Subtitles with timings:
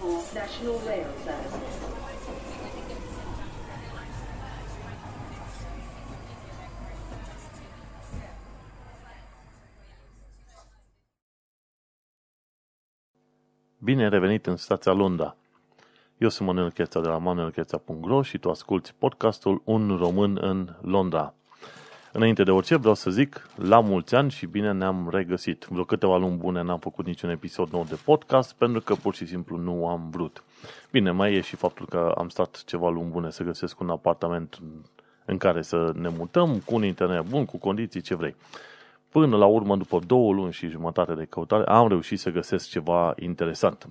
[0.00, 1.58] for National Rail Service.
[13.78, 15.36] Bine ai revenit în stația Londra.
[16.18, 21.37] Eu sunt Manuel Cheța de la manuelcheța.ro și tu asculti podcastul Un român în Londra.
[22.12, 25.66] Înainte de orice vreau să zic la mulți ani și bine ne-am regăsit.
[25.70, 29.26] Vreo câteva luni bune n-am făcut niciun episod nou de podcast pentru că pur și
[29.26, 30.42] simplu nu am vrut.
[30.90, 34.58] Bine, mai e și faptul că am stat ceva luni bune să găsesc un apartament
[35.24, 38.36] în care să ne mutăm, cu un internet bun, cu condiții ce vrei.
[39.08, 43.14] Până la urmă, după două luni și jumătate de căutare, am reușit să găsesc ceva
[43.18, 43.88] interesant.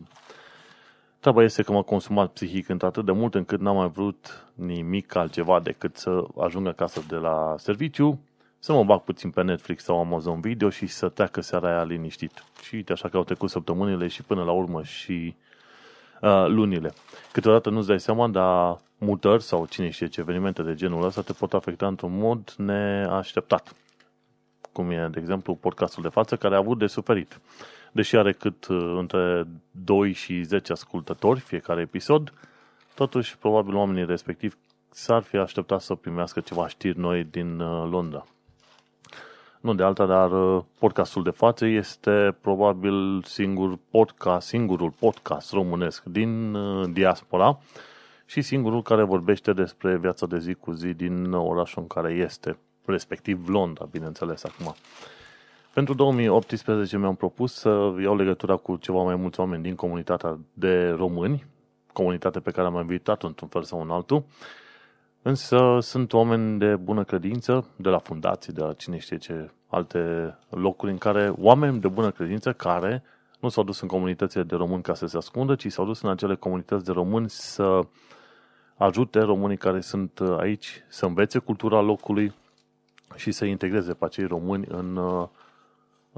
[1.28, 5.60] Treaba este că m-a consumat psihic într-atât de mult încât n-am mai vrut nimic altceva
[5.60, 8.20] decât să ajung acasă de la serviciu,
[8.60, 12.44] să mă bag puțin pe Netflix sau Amazon Video și să treacă seara aia liniștit.
[12.64, 15.36] Și uite așa că au trecut săptămânile și până la urmă și
[16.22, 16.94] uh, lunile.
[17.32, 21.34] Câteodată nu-ți dai seama, dar mutări sau cine știe ce evenimente de genul ăsta te
[21.34, 23.76] pot afecta într-un mod neașteptat.
[24.72, 27.40] Cum e, de exemplu, podcastul de față care a avut de suferit
[27.92, 32.34] deși are cât uh, între 2 și 10 ascultători fiecare episod,
[32.96, 34.56] totuși probabil oamenii respectivi
[34.90, 38.26] s-ar fi așteptat să primească ceva știri noi din uh, Londra.
[39.62, 46.04] Nu de alta, dar uh, podcastul de față este probabil singur podcast, singurul podcast românesc
[46.04, 46.58] din
[46.94, 47.60] diaspora
[48.26, 52.58] și singurul care vorbește despre viața de zi cu zi din orașul în care este,
[52.86, 54.76] respectiv Londra, bineînțeles acum.
[55.78, 57.70] Pentru 2018 mi-am propus să
[58.02, 61.46] iau legătura cu ceva mai mulți oameni din comunitatea de români,
[61.94, 64.24] comunitate pe care am invitat într-un fel sau în altul,
[65.22, 70.36] însă sunt oameni de bună credință, de la fundații, de la cine știe ce alte
[70.50, 73.04] locuri în care oameni de bună credință care
[73.40, 76.10] nu s-au dus în comunitățile de români ca să se ascundă, ci s-au dus în
[76.10, 77.80] acele comunități de români să
[78.78, 82.34] ajute românii care sunt aici să învețe cultura locului
[83.16, 85.00] și să integreze pe acei români în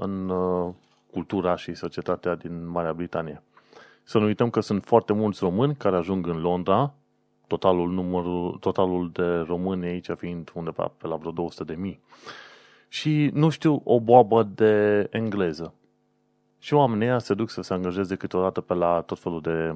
[0.00, 0.74] în uh,
[1.12, 3.42] cultura și societatea din Marea Britanie.
[4.02, 6.94] Să nu uităm că sunt foarte mulți români care ajung în Londra,
[7.46, 12.00] totalul, numărul, totalul de români aici fiind undeva pe la vreo 200 de mii.
[12.88, 15.74] Și nu știu o boabă de engleză.
[16.58, 19.74] Și oamenii ăia se duc să se angajeze câteodată pe la tot felul de,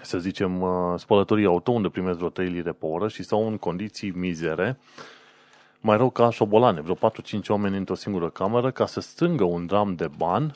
[0.00, 3.56] să zicem, uh, spălătorii auto, unde primesc vreo 3 lire pe oră și stau în
[3.56, 4.78] condiții mizere,
[5.80, 6.98] mai rău ca șobolane, vreo 4-5
[7.48, 10.54] oameni într-o singură cameră ca să strângă un dram de bani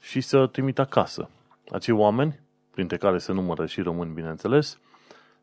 [0.00, 1.28] și să trimită acasă.
[1.70, 2.40] Acei oameni,
[2.70, 4.78] printre care se numără și români, bineînțeles,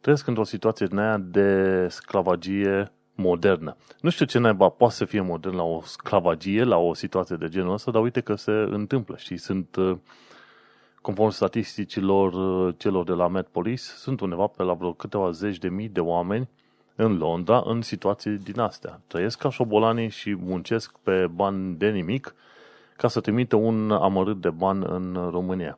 [0.01, 3.75] trăiesc într-o situație din aia de sclavagie modernă.
[4.01, 7.49] Nu știu ce naiba poate să fie modern la o sclavagie, la o situație de
[7.49, 9.97] genul ăsta, dar uite că se întâmplă și sunt, uh,
[11.01, 15.57] conform statisticilor uh, celor de la Met Police, sunt undeva pe la vreo câteva zeci
[15.57, 16.49] de mii de oameni
[17.03, 19.01] în Londra în situații din astea.
[19.07, 22.35] Trăiesc ca șobolanii și muncesc pe bani de nimic
[22.97, 25.77] ca să trimite un amărât de bani în România.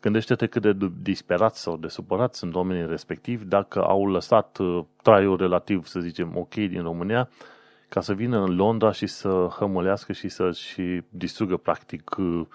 [0.00, 5.36] Gândește-te cât de disperați sau de supărați sunt oamenii respectivi dacă au lăsat uh, traiul
[5.36, 7.28] relativ, să zicem, ok din România,
[7.88, 12.46] ca să vină în Londra și să hămălească și să-și distrugă practic uh,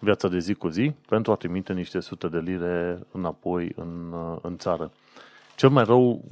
[0.00, 4.38] viața de zi cu zi pentru a trimite niște sute de lire înapoi în, uh,
[4.42, 4.90] în țară.
[5.56, 6.24] Cel mai rău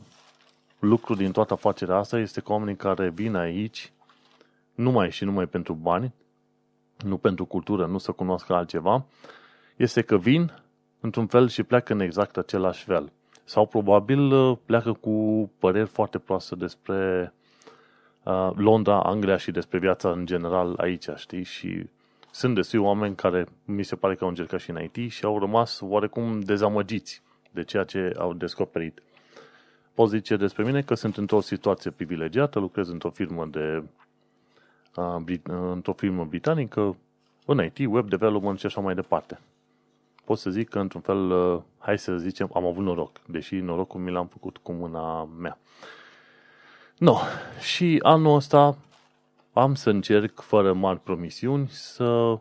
[0.86, 3.92] lucru din toată afacerea asta este că oamenii care vin aici
[4.74, 6.14] numai și numai pentru bani,
[7.04, 9.04] nu pentru cultură, nu să cunoască altceva,
[9.76, 10.52] este că vin
[11.00, 13.12] într-un fel și pleacă în exact același fel.
[13.44, 17.32] Sau probabil uh, pleacă cu păreri foarte proaste despre
[18.22, 21.44] uh, Londra, Anglia și despre viața în general aici, știi?
[21.44, 21.88] Și
[22.30, 25.38] sunt destui oameni care mi se pare că au încercat și în IT și au
[25.38, 29.02] rămas oarecum dezamăgiți de ceea ce au descoperit
[29.96, 33.82] pot zice despre mine că sunt într-o situație privilegiată, lucrez într-o firmă de
[35.72, 36.96] într-o firmă britanică,
[37.46, 39.40] în IT, web development și așa mai departe.
[40.24, 44.10] Pot să zic că, într-un fel, hai să zicem, am avut noroc, deși norocul mi
[44.10, 45.58] l-am făcut cu mâna mea.
[46.98, 47.16] No,
[47.60, 48.76] și anul ăsta
[49.52, 52.38] am să încerc, fără mari promisiuni, să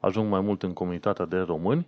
[0.00, 1.86] ajung mai mult în comunitatea de români,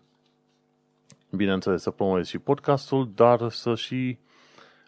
[1.30, 4.18] bineînțeles să promovez și podcastul, dar să și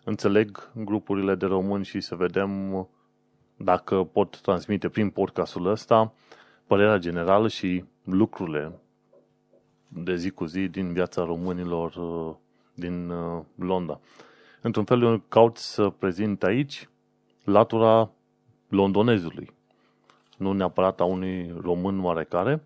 [0.05, 2.89] înțeleg grupurile de români și să vedem
[3.57, 6.13] dacă pot transmite prin podcastul ăsta
[6.67, 8.73] părerea generală și lucrurile
[9.89, 12.35] de zi cu zi din viața românilor uh,
[12.75, 14.01] din uh, Londra.
[14.61, 16.89] Într-un fel, eu caut să prezint aici
[17.45, 18.11] latura
[18.69, 19.51] londonezului,
[20.37, 22.63] nu neapărat a unui român oarecare,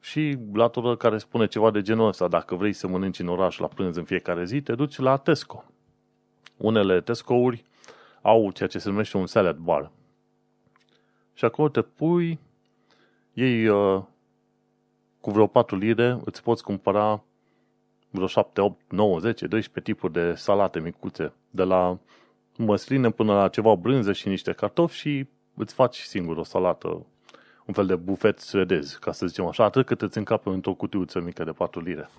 [0.00, 2.28] și latură care spune ceva de genul ăsta.
[2.28, 5.64] Dacă vrei să mănânci în oraș la prânz în fiecare zi, te duci la Tesco.
[6.60, 7.64] Unele Tesco-uri
[8.22, 9.90] au ceea ce se numește un salad bar.
[11.34, 12.38] Și acolo te pui,
[13.32, 14.02] iei uh,
[15.20, 17.24] cu vreo 4 lire, îți poți cumpăra
[18.10, 21.98] vreo 7, 8, 9, 10, 12 tipuri de salate micuțe, de la
[22.56, 26.88] măsline până la ceva brânză și niște cartofi și îți faci singur o salată,
[27.66, 31.20] un fel de bufet suedez, ca să zicem așa, atât cât îți încape într-o cutiuță
[31.20, 32.10] mică de 4 lire.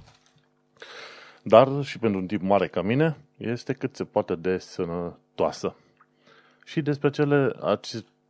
[1.44, 5.76] Dar și pentru un tip mare ca mine, este cât se poate de sănătoasă.
[6.66, 7.56] Și despre cele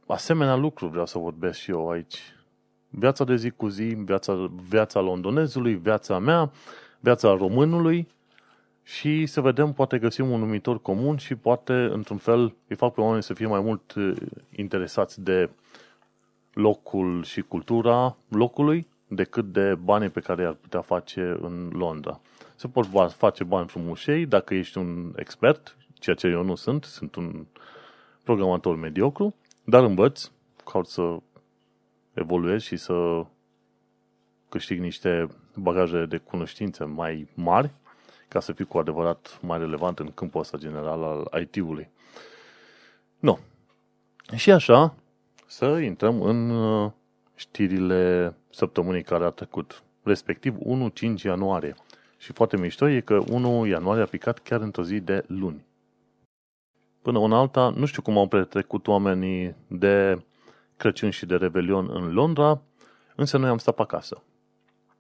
[0.06, 2.20] asemenea lucruri vreau să vorbesc și eu aici.
[2.90, 6.52] Viața de zi cu zi, viața, viața londonezului, viața mea,
[7.00, 8.08] viața românului
[8.84, 13.02] și să vedem, poate găsim un numitor comun și poate, într-un fel, îi fac pe
[13.02, 14.18] oameni să fie mai mult uh,
[14.56, 15.50] interesați de
[16.54, 22.20] locul și cultura locului decât de banii pe care i-ar putea face în Londra.
[22.62, 27.16] Se pot face bani frumușei dacă ești un expert, ceea ce eu nu sunt, sunt
[27.16, 27.46] un
[28.24, 30.32] programator mediocru, dar învăț,
[30.66, 31.18] caut să
[32.14, 33.26] evoluez și să
[34.50, 37.72] câștig niște bagaje de cunoștințe mai mari
[38.28, 41.90] ca să fiu cu adevărat mai relevant în câmpul ăsta general al IT-ului.
[43.20, 43.40] Nu.
[44.36, 44.96] Și așa,
[45.48, 46.92] să intrăm în uh,
[47.36, 50.56] știrile săptămânii care a trecut, respectiv
[51.20, 51.76] 1-5 ianuarie.
[52.22, 55.66] Și foarte mișto e că 1 ianuarie a picat chiar într-o zi de luni.
[57.02, 60.24] Până în alta, nu știu cum au petrecut oamenii de
[60.78, 62.62] Crăciun și de Revelion în Londra,
[63.16, 64.24] însă noi am stat pe acasă.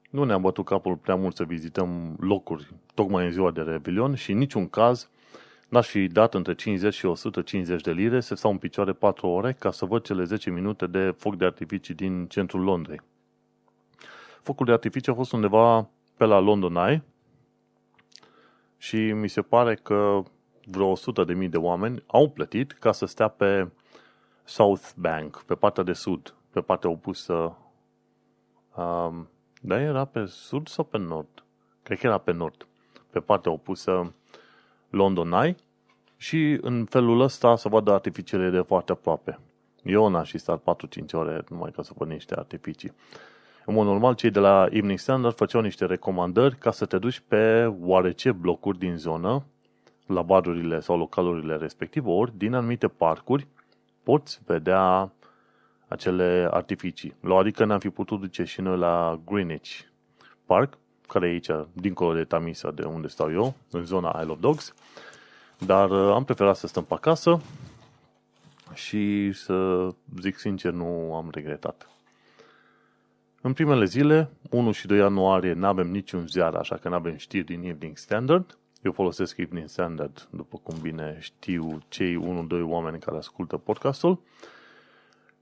[0.09, 4.31] Nu ne-am bătut capul prea mult să vizităm locuri tocmai în ziua de Revelion și
[4.31, 5.09] în niciun caz
[5.69, 9.53] n-aș fi dat între 50 și 150 de lire să stau în picioare 4 ore
[9.59, 13.01] ca să văd cele 10 minute de foc de artificii din centrul Londrei.
[14.41, 17.03] Focul de artificii a fost undeva pe la London Eye
[18.81, 20.23] și mi se pare că
[20.65, 23.71] vreo 100 de mii de oameni au plătit ca să stea pe
[24.43, 27.57] South Bank, pe partea de sud, pe partea opusă.
[28.75, 29.29] Um,
[29.61, 31.43] da, era pe sud sau pe nord?
[31.83, 32.67] Cred că era pe nord,
[33.09, 34.13] pe partea opusă
[34.89, 35.55] London Eye
[36.17, 39.39] și în felul ăsta să vadă artificiile de foarte aproape.
[39.83, 42.93] Eu n-aș fi stat 4-5 ore numai ca să văd niște artificii.
[43.65, 47.19] În mod normal, cei de la Evening Standard făceau niște recomandări ca să te duci
[47.27, 49.43] pe oarece blocuri din zonă,
[50.05, 53.47] la barurile sau localurile respective, ori din anumite parcuri
[54.03, 55.11] poți vedea
[55.87, 57.15] acele artificii.
[57.19, 59.79] La adică ne-am fi putut duce și noi la Greenwich
[60.45, 64.39] Park, care e aici, dincolo de Tamisa, de unde stau eu, în zona Isle of
[64.39, 64.73] Dogs,
[65.57, 67.41] dar uh, am preferat să stăm pe acasă
[68.73, 69.87] și să
[70.19, 71.89] zic sincer, nu am regretat.
[73.43, 77.17] În primele zile, 1 și 2 ianuarie, nu avem niciun ziar, așa că nu avem
[77.17, 78.57] știri din Evening Standard.
[78.81, 82.19] Eu folosesc Evening Standard, după cum bine știu cei 1-2
[82.61, 84.21] oameni care ascultă podcastul.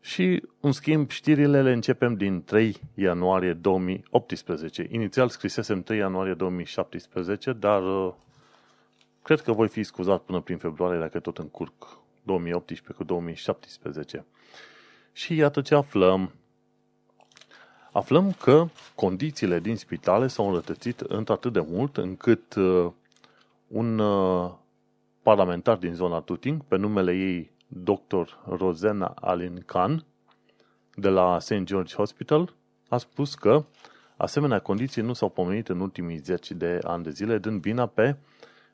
[0.01, 4.87] Și, în schimb, știrile le începem din 3 ianuarie 2018.
[4.89, 8.13] Inițial scrisesem 3 ianuarie 2017, dar uh,
[9.23, 14.25] cred că voi fi scuzat până prin februarie dacă tot încurc 2018 cu 2017.
[15.13, 16.33] Și iată ce aflăm.
[17.99, 22.91] Aflăm că condițiile din spitale s-au înrătățit într-atât de mult încât uh,
[23.67, 24.51] un uh,
[25.23, 28.29] parlamentar din zona Tuting, pe numele ei dr.
[28.57, 30.05] Rosena Alin Khan,
[30.95, 31.63] de la St.
[31.63, 32.53] George Hospital,
[32.89, 33.63] a spus că
[34.17, 38.15] asemenea condiții nu s-au pomenit în ultimii 10 de ani de zile, dând vina pe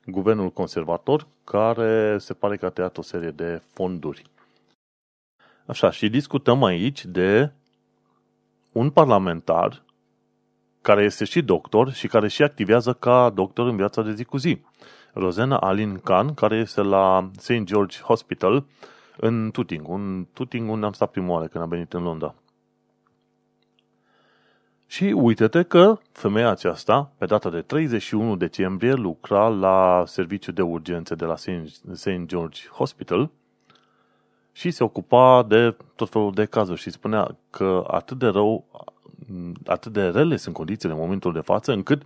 [0.04, 4.22] guvernul conservator, care se pare că a tăiat o serie de fonduri.
[5.66, 7.52] Așa, și discutăm aici de
[8.76, 9.82] un parlamentar
[10.82, 14.36] care este și doctor și care și activează ca doctor în viața de zi cu
[14.36, 14.60] zi.
[15.12, 17.62] Rosena Alin Khan, care este la St.
[17.62, 18.64] George Hospital
[19.16, 19.88] în Tuting.
[19.88, 22.34] Un Tuting unde am stat prima oară când am venit în Londra.
[24.86, 31.14] Și uite-te că femeia aceasta, pe data de 31 decembrie, lucra la serviciu de urgențe
[31.14, 31.36] de la
[31.92, 32.20] St.
[32.24, 33.30] George Hospital
[34.56, 38.64] și se ocupa de tot felul de cazuri și spunea că atât de rău,
[39.66, 42.02] atât de rele sunt condițiile în momentul de față, încât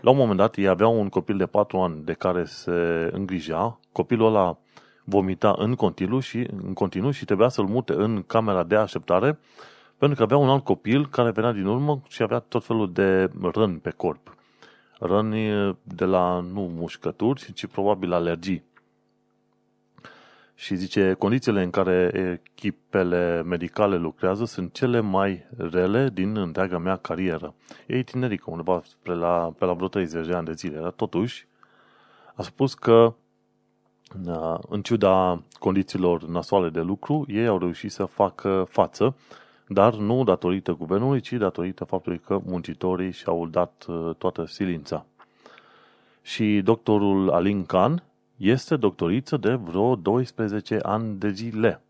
[0.00, 3.78] la un moment dat ei aveau un copil de 4 ani de care se îngrija,
[3.92, 4.58] copilul ăla
[5.04, 9.38] vomita în continuu și, în continuu și trebuia să-l mute în camera de așteptare
[9.98, 13.30] pentru că avea un alt copil care venea din urmă și avea tot felul de
[13.52, 14.36] răni pe corp.
[14.98, 18.64] Răni de la, nu mușcături, ci probabil alergii.
[20.60, 22.10] Și zice, condițiile în care
[22.42, 27.54] echipele medicale lucrează sunt cele mai rele din întreaga mea carieră.
[27.86, 31.46] Ei tinerică, undeva pe la, pe la vreo 30 de ani de zile, dar totuși
[32.34, 33.14] a spus că
[34.68, 39.16] în ciuda condițiilor nasoale de lucru, ei au reușit să facă față,
[39.68, 43.86] dar nu datorită guvernului, ci datorită faptului că muncitorii și-au dat
[44.18, 45.04] toată silința.
[46.22, 48.02] Și doctorul Alin Khan
[48.38, 51.82] este doctoriță de vreo 12 ani de zile.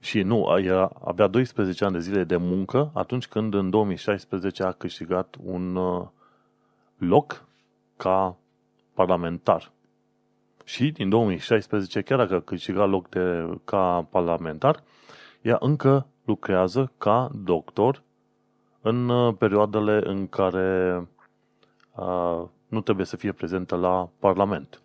[0.00, 4.72] Și nu, ea avea 12 ani de zile de muncă atunci când în 2016 a
[4.72, 5.78] câștigat un
[6.96, 7.44] loc
[7.96, 8.36] ca
[8.94, 9.70] parlamentar.
[10.64, 14.82] Și din 2016, chiar dacă a câștigat loc de, ca parlamentar,
[15.42, 18.02] ea încă lucrează ca doctor
[18.80, 20.96] în uh, perioadele în care
[21.94, 24.81] uh, nu trebuie să fie prezentă la Parlament.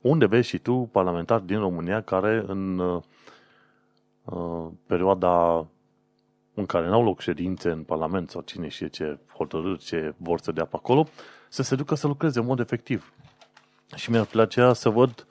[0.00, 3.02] Unde vezi și tu parlamentar din România care în uh,
[4.24, 5.66] uh, perioada
[6.54, 10.52] în care n-au loc ședințe în Parlament sau cine știe ce hotărâri, ce vor să
[10.52, 11.08] dea pe acolo,
[11.48, 13.12] să se ducă să lucreze în mod efectiv.
[13.96, 15.26] Și mi-ar plăcea să văd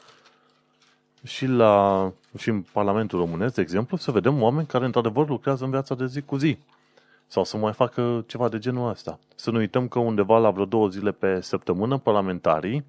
[1.24, 5.70] și, la, și în Parlamentul Românesc, de exemplu, să vedem oameni care într-adevăr lucrează în
[5.70, 6.58] viața de zi cu zi.
[7.28, 9.20] Sau să mai facă ceva de genul ăsta.
[9.36, 12.86] Să nu uităm că undeva la vreo două zile pe săptămână, parlamentarii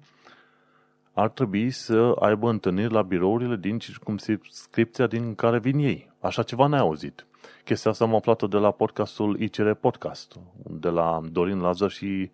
[1.19, 6.11] ar trebui să aibă întâlniri la birourile din circumscripția din care vin ei.
[6.19, 7.25] Așa ceva n-ai auzit.
[7.63, 12.31] Chestia asta am aflat de la podcastul ICR Podcast, de la Dorin Lazar și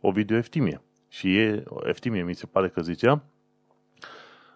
[0.00, 0.80] Ovidiu Eftimie.
[1.08, 3.22] Și e, Eftimie mi se pare că zicea,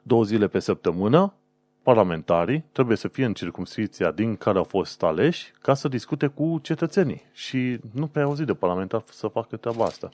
[0.02, 1.34] două zile pe săptămână,
[1.82, 6.58] parlamentarii trebuie să fie în circumscripția din care au fost aleși ca să discute cu
[6.62, 7.22] cetățenii.
[7.32, 10.08] Și nu prea auzit de parlamentar să facă treaba asta.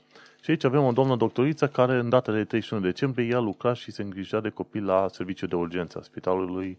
[0.47, 3.91] Și aici avem o doamnă doctoriță care în datele de 31 decembrie ea lucra și
[3.91, 6.79] se îngrija de copii la serviciu de urgență a spitalului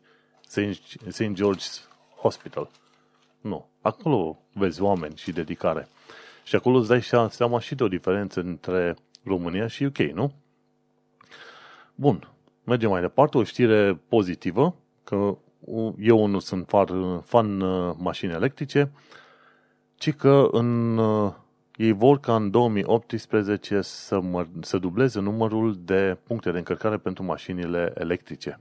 [1.08, 1.24] St.
[1.24, 2.70] George's Hospital.
[3.42, 3.68] Nu.
[3.82, 5.88] Acolo vezi oameni și dedicare.
[6.44, 10.34] Și acolo îți dai seama și de o diferență între România și UK, nu?
[11.96, 12.30] Bun.
[12.64, 13.38] Mergem mai departe.
[13.38, 15.38] O știre pozitivă, că
[16.00, 18.92] eu nu sunt fan, fan uh, mașini electrice,
[19.96, 21.34] ci că în, uh,
[21.78, 27.24] ei vor ca în 2018 să, mă, să dubleze numărul de puncte de încărcare pentru
[27.24, 28.60] mașinile electrice.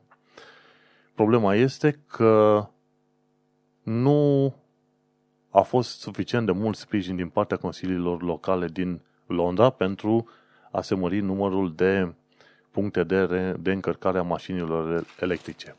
[1.15, 2.67] Problema este că
[3.83, 4.55] nu
[5.51, 10.29] a fost suficient de mult sprijin din partea consiliilor locale din Londra pentru
[10.71, 12.15] a se mări numărul de
[12.71, 15.75] puncte de, re, de încărcare a mașinilor electrice.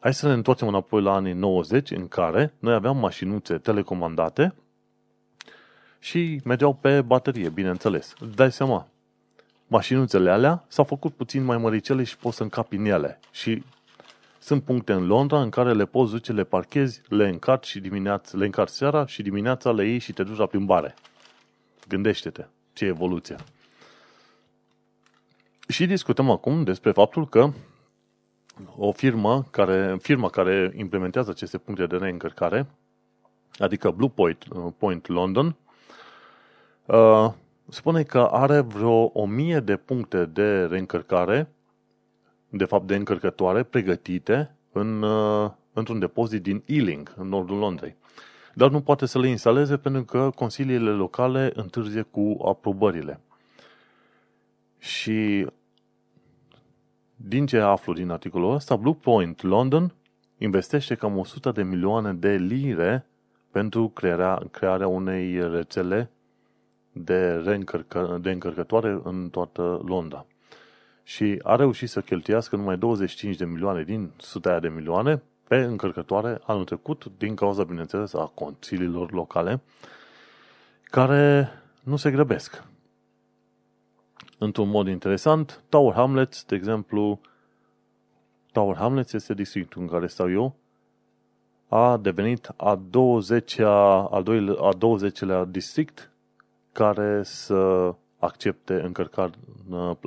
[0.00, 4.54] Hai să ne întoarcem înapoi la anii 90, în care noi aveam mașinuțe telecomandate
[6.00, 8.14] și mergeau pe baterie, bineînțeles.
[8.18, 8.88] Îți dai seama,
[9.66, 13.20] mașinuțele alea s-au făcut puțin mai măricele și poți să încapi în ele.
[13.30, 13.62] Și
[14.38, 18.38] sunt puncte în Londra în care le poți duce, le parchezi, le încarci și dimineața,
[18.38, 20.94] le încarci seara și dimineața le iei și te duci la plimbare.
[21.88, 23.36] Gândește-te, ce evoluție.
[25.68, 27.52] Și discutăm acum despre faptul că
[28.76, 32.66] o firmă care, firma care implementează aceste puncte de reîncărcare,
[33.58, 35.56] adică Blue Point, uh, Point London,
[36.86, 37.32] uh,
[37.68, 41.48] spune că are vreo o mie de puncte de reîncărcare,
[42.48, 47.96] de fapt de încărcătoare, pregătite în, uh, într-un depozit din Ealing, în nordul Londrei.
[48.54, 53.20] Dar nu poate să le instaleze pentru că consiliile locale întârzie cu aprobările.
[54.78, 55.46] Și
[57.16, 59.94] din ce aflu din articolul ăsta, Blue Point London
[60.38, 63.06] investește cam 100 de milioane de lire
[63.50, 66.10] pentru crearea, crearea unei rețele
[66.92, 70.26] de, reîncărcă, de încărcătoare în toată Londra.
[71.02, 76.40] Și a reușit să cheltuiască numai 25 de milioane din 100 de milioane pe încărcătoare
[76.42, 79.60] anul trecut, din cauza, bineînțeles, a consiliilor locale,
[80.84, 81.48] care
[81.82, 82.64] nu se grăbesc
[84.38, 85.62] într-un mod interesant.
[85.68, 87.20] Tower Hamlets, de exemplu,
[88.52, 90.56] Tower Hamlets este districtul în care stau eu,
[91.68, 96.09] a devenit a 20-a, al doilea, a 20-lea district
[96.80, 99.32] care să accepte încărcare,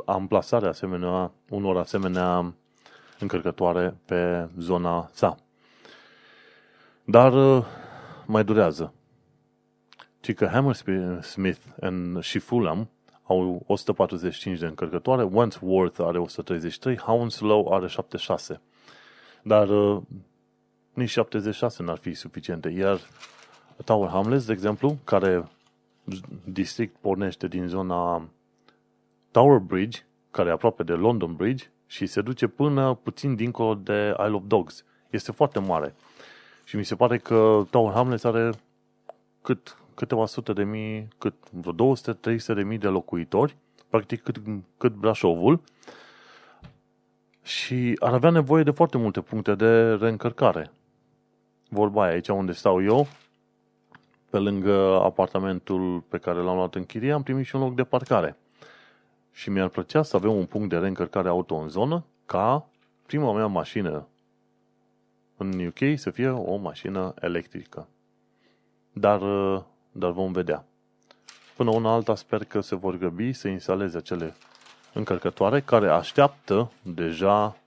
[0.06, 2.54] amplasarea asemenea, unor asemenea
[3.20, 5.36] încărcătoare pe zona sa.
[7.04, 7.34] Dar
[8.26, 8.94] mai durează.
[10.20, 11.62] Ci că Hammersmith
[12.20, 12.90] și Fulham
[13.24, 18.62] au 145 de încărcătoare, Wentworth are 133, Hounslow are 76.
[19.44, 20.02] Dar uh,
[20.94, 22.70] nici 76 n-ar fi suficiente.
[22.70, 23.00] Iar
[23.86, 25.44] Tower Hamlets, de exemplu, care
[26.44, 28.30] district pornește din zona
[29.32, 30.00] Tower Bridge,
[30.32, 34.44] care e aproape de London Bridge, și se duce până puțin dincolo de Isle of
[34.48, 34.86] Dogs.
[35.10, 35.96] Este foarte mare.
[36.64, 38.52] Și mi se pare că Tower Hamlets are
[39.42, 43.56] cât, câteva sute de mii, cât vreo 200-300 de mii de locuitori,
[43.90, 44.42] practic cât,
[44.78, 45.62] cât Brașovul,
[47.42, 50.72] și ar avea nevoie de foarte multe puncte de reîncărcare.
[51.70, 53.08] Vorba aia, aici unde stau eu,
[54.34, 57.84] pe lângă apartamentul pe care l-am luat în chirie, am primit și un loc de
[57.84, 58.38] parcare.
[59.32, 62.70] Și mi-ar plăcea să avem un punct de reîncărcare auto în zonă, ca
[63.06, 64.08] prima mea mașină
[65.38, 67.88] în UK să fie o mașină electrică.
[68.94, 69.20] Dar,
[69.92, 70.66] dar vom vedea.
[71.56, 74.36] Până una alta sper că se vor grăbi să instaleze acele
[74.94, 77.58] încărcătoare care așteaptă deja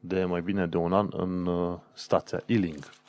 [0.00, 2.99] de mai bine de un an în uh, stația Ealing.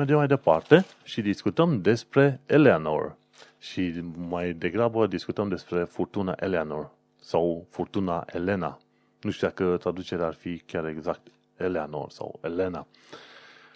[0.00, 3.16] Mergem mai departe și discutăm despre Eleanor.
[3.58, 6.90] Și mai degrabă discutăm despre furtuna Eleanor
[7.20, 8.78] sau furtuna Elena.
[9.20, 11.20] Nu știu dacă traducerea ar fi chiar exact
[11.56, 12.86] Eleanor sau Elena.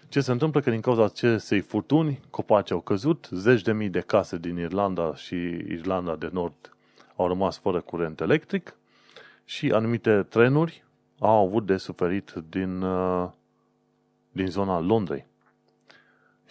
[0.09, 4.01] Ce se întâmplă că din cauza acestei furtuni, copaci au căzut, zeci de mii de
[4.01, 5.35] case din Irlanda și
[5.69, 6.77] Irlanda de Nord
[7.17, 8.77] au rămas fără curent electric
[9.45, 10.85] și anumite trenuri
[11.19, 13.29] au avut de suferit din, uh,
[14.33, 15.33] din zona Londrei.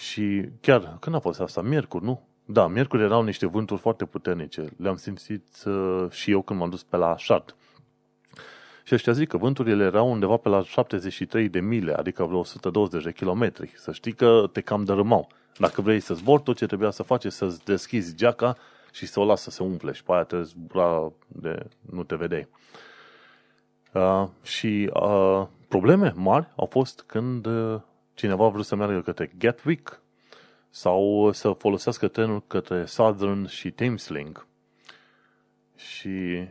[0.10, 1.62] Și chiar, când a fost asta?
[1.62, 2.22] Miercuri, nu?
[2.46, 4.70] Da, miercuri erau niște vânturi foarte puternice.
[4.78, 7.56] Le-am simțit uh, și eu când m-am dus pe la șat.
[8.84, 13.04] Și ăștia zic că vânturile erau undeva pe la 73 de mile, adică vreo 120
[13.04, 13.74] de kilometri.
[13.76, 15.28] Să știi că te cam dărâmau.
[15.58, 18.58] Dacă vrei să zbori, tot ce trebuia să faci să-ți deschizi geaca
[18.92, 22.16] și să o lasă să se umple și pe aia te zbura de nu te
[22.16, 22.48] vedeai.
[23.94, 27.80] Uh, și uh, probleme mari au fost când uh,
[28.14, 30.02] cineva a vrut să meargă către Gatwick
[30.70, 34.48] sau să folosească trenul către Southern și Thameslink.
[35.76, 36.48] Și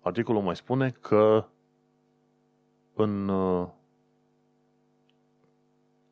[0.00, 1.44] articolul mai spune că
[2.94, 3.68] în uh,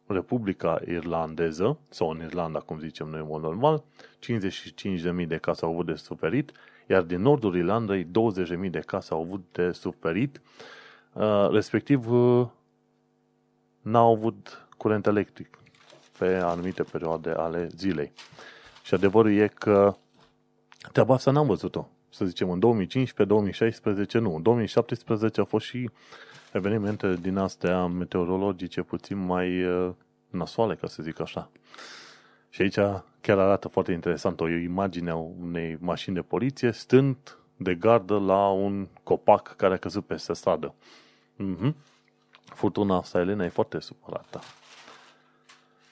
[0.07, 3.83] Republica Irlandeză, sau în Irlanda, cum zicem noi în mod normal,
[5.21, 6.53] 55.000 de case au avut de suferit,
[6.87, 10.41] iar din nordul Irlandei 20.000 de case au avut de suferit,
[11.13, 12.47] uh, respectiv uh,
[13.81, 15.59] n-au avut curent electric
[16.19, 18.13] pe anumite perioade ale zilei.
[18.83, 19.97] Și adevărul e că
[20.93, 21.89] treaba asta n-am văzut-o.
[22.11, 24.35] Să zicem, în 2015, 2016, nu.
[24.35, 25.91] În 2017 au fost și
[26.53, 29.91] evenimente din astea meteorologice puțin mai uh,
[30.31, 31.51] nasoale, ca să zic așa.
[32.49, 32.79] Și aici
[33.21, 38.49] chiar arată foarte interesant o imagine a unei mașini de poliție stând de gardă la
[38.49, 40.75] un copac care a căzut peste stradă.
[41.39, 41.73] Mm-hmm.
[42.45, 44.41] Furtuna asta, Elena, e foarte supărată.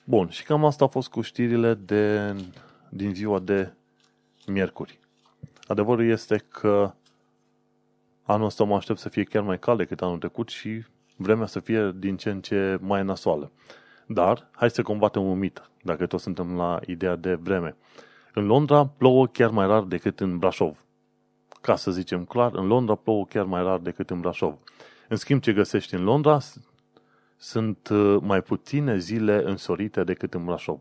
[0.06, 2.34] Bun, și cam asta a fost cu știrile de,
[2.88, 3.72] din ziua de
[4.46, 4.98] miercuri.
[5.66, 6.92] Adevărul este că
[8.22, 10.84] anul ăsta mă aștept să fie chiar mai cald decât anul trecut și
[11.16, 13.50] vremea să fie din ce în ce mai nasoală.
[14.06, 17.76] Dar, hai să combatem un mit, dacă tot suntem la ideea de vreme.
[18.34, 20.84] În Londra plouă chiar mai rar decât în Brașov.
[21.60, 24.58] Ca să zicem clar, în Londra plouă chiar mai rar decât în Brașov.
[25.08, 26.38] În schimb, ce găsești în Londra
[27.44, 30.80] sunt uh, mai puține zile însorite decât în Brașov.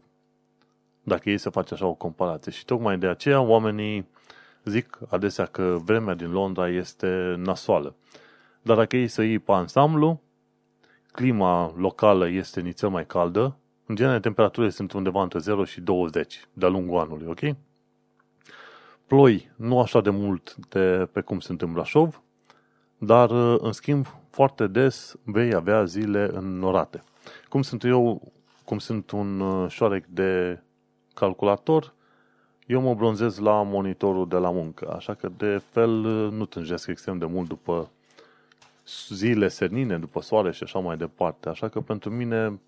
[1.02, 2.52] Dacă ei să face așa o comparație.
[2.52, 4.08] Și tocmai de aceea oamenii
[4.64, 7.96] zic adesea că vremea din Londra este nasoală.
[8.62, 10.22] Dar dacă ei să iei pe ansamblu,
[11.12, 16.48] clima locală este nițel mai caldă, în genere temperaturile sunt undeva între 0 și 20
[16.54, 17.56] de-a lungul anului, ok?
[19.08, 22.22] Ploi nu așa de mult de pe cum sunt în Brașov,
[22.98, 27.04] dar în schimb foarte des vei avea zile înnorate.
[27.50, 28.32] Cum sunt eu,
[28.66, 30.60] cum sunt un uh, șoarec de
[31.14, 31.94] calculator,
[32.68, 36.88] eu mă bronzez la monitorul de la muncă, așa că de fel uh, nu tânjesc
[36.88, 37.90] extrem de mult după
[39.10, 41.50] zile senine, după soare și așa mai departe.
[41.50, 42.60] Așa că pentru mine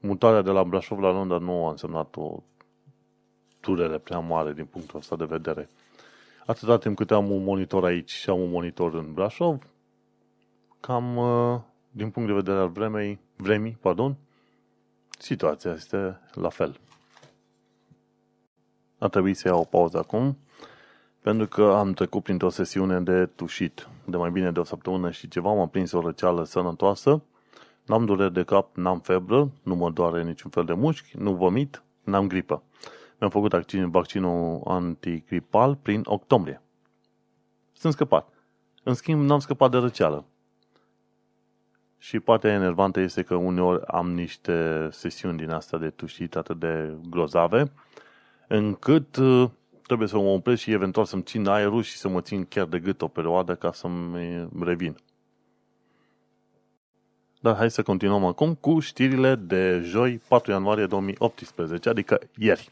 [0.00, 2.42] mutarea de la Brașov la Londra nu a însemnat o
[3.60, 5.68] durere prea mare din punctul ăsta de vedere.
[6.46, 9.58] Atâta timp cât am un monitor aici și am un monitor în Brașov,
[10.80, 14.16] cam uh, din punct de vedere al vremei, vremii, pardon,
[15.18, 16.80] situația este la fel.
[18.98, 20.38] A trebuit să iau o pauză acum,
[21.20, 25.28] pentru că am trecut printr-o sesiune de tușit de mai bine de o săptămână și
[25.28, 27.22] ceva, m-am prins o răceală sănătoasă,
[27.86, 31.82] n-am dureri de cap, n-am febră, nu mă doare niciun fel de mușchi, nu vomit,
[32.04, 32.62] n-am gripă.
[33.18, 36.62] Mi-am făcut vaccinul antigripal prin octombrie.
[37.72, 38.28] Sunt scăpat.
[38.82, 40.24] În schimb, n-am scăpat de răceală.
[42.02, 46.94] Și partea enervantă este că uneori am niște sesiuni din asta de tușit atât de
[47.10, 47.72] grozave,
[48.48, 49.50] încât uh,
[49.82, 52.78] trebuie să mă opresc și eventual să-mi țin aerul și să mă țin chiar de
[52.78, 54.96] gât o perioadă ca să-mi revin.
[57.40, 62.70] dar hai să continuăm acum cu știrile de joi, 4 ianuarie 2018, adică ieri.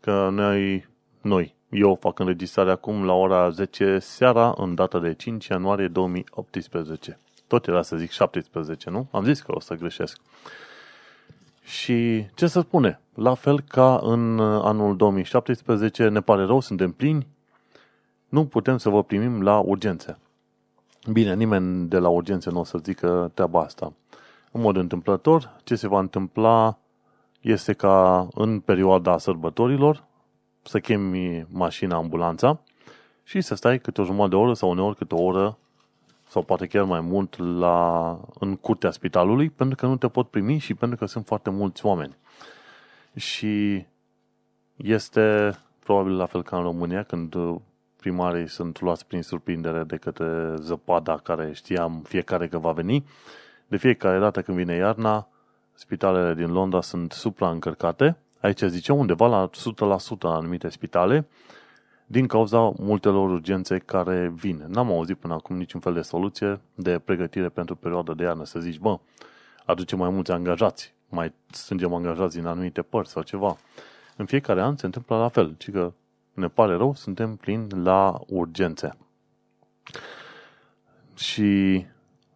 [0.00, 0.86] Că noi,
[1.20, 7.18] noi, eu fac înregistrare acum la ora 10 seara, în data de 5 ianuarie 2018.
[7.46, 9.06] Tot era să zic 17, nu?
[9.10, 10.20] Am zis că o să greșesc.
[11.62, 13.00] Și ce să spune?
[13.14, 17.26] La fel ca în anul 2017, ne pare rău, suntem plini,
[18.28, 20.18] nu putem să vă primim la urgențe.
[21.12, 23.92] Bine, nimeni de la urgențe nu o să zică treaba asta.
[24.52, 26.78] În mod întâmplător, ce se va întâmpla
[27.40, 30.04] este ca în perioada sărbătorilor
[30.62, 32.60] să chemi mașina, ambulanța
[33.22, 35.58] și să stai câte o jumătate de oră sau uneori câte o oră
[36.28, 40.58] sau poate chiar mai mult la, în curtea spitalului pentru că nu te pot primi
[40.58, 42.16] și pentru că sunt foarte mulți oameni.
[43.16, 43.86] Și
[44.76, 47.34] este probabil la fel ca în România când
[47.96, 53.06] primarii sunt luați prin surprindere de către zăpada care știam fiecare că va veni.
[53.66, 55.28] De fiecare dată când vine iarna,
[55.74, 58.16] spitalele din Londra sunt supraîncărcate.
[58.40, 61.26] Aici zice undeva la 100% la anumite spitale
[62.06, 64.64] din cauza multelor urgențe care vin.
[64.68, 68.44] N-am auzit până acum niciun fel de soluție de pregătire pentru perioada de iarnă.
[68.44, 68.98] Să zici, bă,
[69.64, 73.56] aducem mai mulți angajați, mai strângem angajați din anumite părți sau ceva.
[74.16, 75.92] În fiecare an se întâmplă la fel, ci că
[76.32, 78.96] ne pare rău, suntem plini la urgențe.
[81.14, 81.84] Și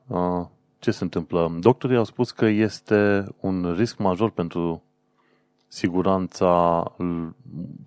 [0.06, 0.46] uh,
[0.78, 1.56] ce se întâmplă?
[1.60, 4.82] Doctorii au spus că este un risc major pentru
[5.72, 6.82] siguranța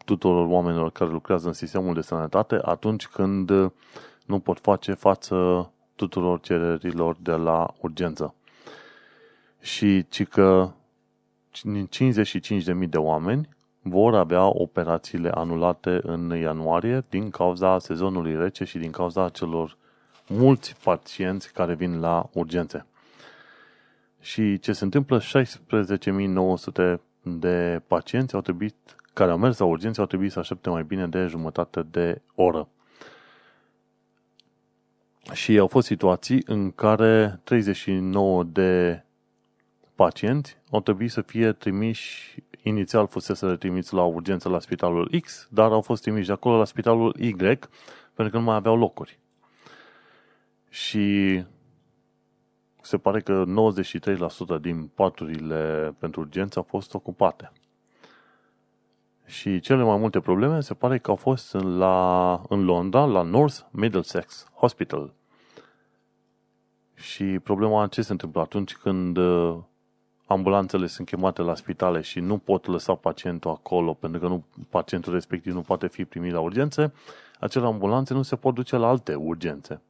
[0.06, 3.50] tuturor oamenilor care lucrează în sistemul de sănătate atunci când
[4.26, 8.36] nu pot face față tuturor cererilor de la urgență.
[9.62, 10.72] Și ci că
[11.52, 13.50] 55.000 de oameni
[13.82, 19.78] vor avea operațiile anulate în ianuarie din cauza sezonului rece și din cauza celor
[20.28, 22.86] mulți pacienți care vin la urgențe.
[24.22, 25.20] Și ce se întâmplă?
[25.20, 28.76] 16.900 de pacienți au trebuit,
[29.14, 32.68] care au mers la urgențe au trebuit să aștepte mai bine de jumătate de oră.
[35.32, 39.04] Și au fost situații în care 39 de
[39.96, 45.72] pacienți au trebuit să fie trimiși inițial fusese trimiți la urgență la spitalul X, dar
[45.72, 47.34] au fost trimiși de acolo la spitalul Y,
[48.14, 49.20] pentru că nu mai aveau locuri.
[50.70, 51.44] Și
[52.86, 53.44] se pare că
[54.58, 57.52] 93% din paturile pentru urgență au fost ocupate.
[59.26, 63.60] Și cele mai multe probleme se pare că au fost la, în Londra, la North
[63.72, 65.14] Middlesex Hospital.
[66.94, 69.18] Și problema ce se întâmplă atunci când
[70.26, 75.14] ambulanțele sunt chemate la spitale și nu pot lăsa pacientul acolo pentru că nu, pacientul
[75.14, 76.94] respectiv nu poate fi primit la urgențe,
[77.40, 79.82] acele ambulanțe nu se pot duce la alte urgențe.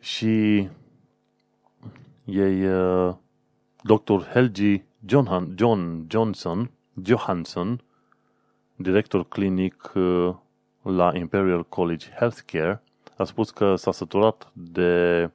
[0.00, 0.68] Și
[2.24, 3.14] ei, uh,
[3.82, 4.22] dr.
[4.32, 6.70] Helgi John, John Johnson,
[7.02, 7.80] Johansson,
[8.76, 10.34] director clinic uh,
[10.82, 12.82] la Imperial College Healthcare,
[13.16, 15.30] a spus că s-a săturat de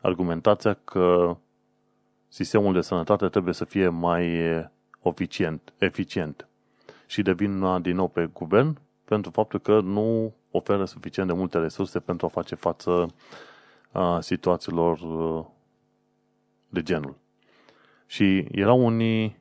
[0.00, 1.36] argumentația că
[2.28, 4.38] sistemul de sănătate trebuie să fie mai
[5.02, 6.48] eficient, eficient.
[7.06, 12.00] Și devin din nou pe guvern pentru faptul că nu oferă suficient de multe resurse
[12.00, 13.06] pentru a face față
[13.92, 14.98] a situațiilor
[16.70, 17.16] de genul.
[18.06, 19.38] Și erau unii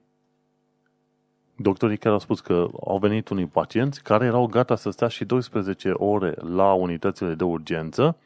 [1.56, 5.26] doctorii care au spus că au venit unii pacienți care erau gata să stea și
[5.26, 8.18] 12 ore la unitățile de urgență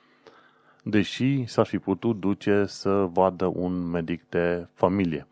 [0.83, 5.27] deși s-ar fi putut duce să vadă un medic de familie.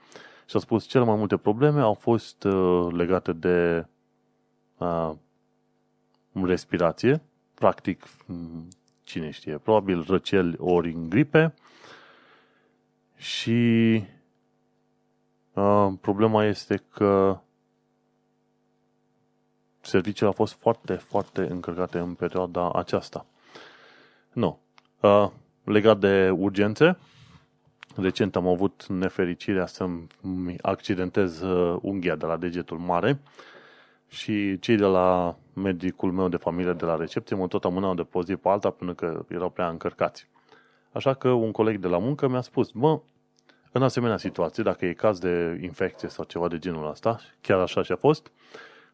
[0.45, 3.85] Și a spus, cele mai multe probleme au fost uh, legate de
[4.77, 5.11] uh,
[6.43, 7.21] respirație,
[7.53, 8.67] practic, mm,
[9.03, 11.53] cine știe, probabil răceli ori în gripe
[13.21, 14.03] și
[15.53, 17.39] uh, problema este că
[19.81, 23.25] serviciile au fost foarte, foarte încărcate în perioada aceasta.
[24.31, 24.59] Nu.
[24.99, 25.29] Uh,
[25.63, 26.97] legat de urgențe,
[27.95, 30.07] recent am avut nefericirea să-mi
[30.61, 33.19] accidentez uh, unghia de la degetul mare
[34.07, 38.03] și cei de la medicul meu de familie de la recepție mă tot amânau de
[38.03, 40.27] pe o zi pe alta pentru că erau prea încărcați.
[40.91, 43.01] Așa că un coleg de la muncă mi-a spus, mă,
[43.71, 47.83] în asemenea situație, dacă e caz de infecție sau ceva de genul ăsta, chiar așa
[47.83, 48.31] și a fost,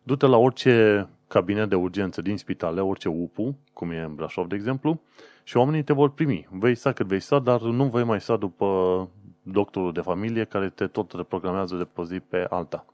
[0.04, 4.56] du-te la orice cabinet de urgență din spitale, orice UPU, cum e în Brașov, de
[4.56, 5.02] exemplu,
[5.44, 6.48] și oamenii te vor primi.
[6.52, 9.10] Vei sta cât vei sta, dar nu vei mai sta după
[9.42, 12.86] doctorul de familie care te tot reprogramează de pe zi pe alta.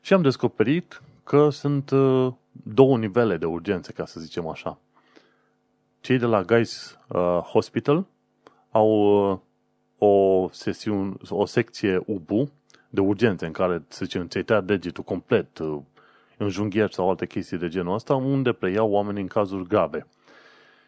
[0.00, 4.78] Și am descoperit că sunt uh, două nivele de urgențe, ca să zicem așa.
[6.00, 8.06] Cei de la Guys uh, Hospital
[8.70, 8.88] au
[9.30, 9.38] uh,
[9.98, 12.50] o, sesiune, o secție UBU
[12.88, 15.78] de urgențe în care, să zicem, ți-ai tăiat degetul complet, uh,
[16.38, 20.06] înjunghieri sau alte chestii de genul ăsta, unde preiau oamenii în cazuri grave.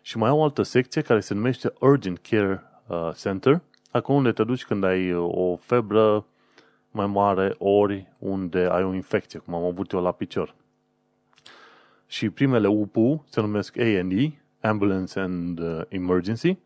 [0.02, 4.32] Și mai au o altă secție care se numește Urgent Care uh, Center, acolo unde
[4.32, 6.26] te duci când ai uh, o febră
[6.90, 10.54] mai mare, ori unde ai o infecție, cum am avut eu la picior.
[12.06, 16.58] Și primele UPU se numesc A&E, Ambulance and Emergency,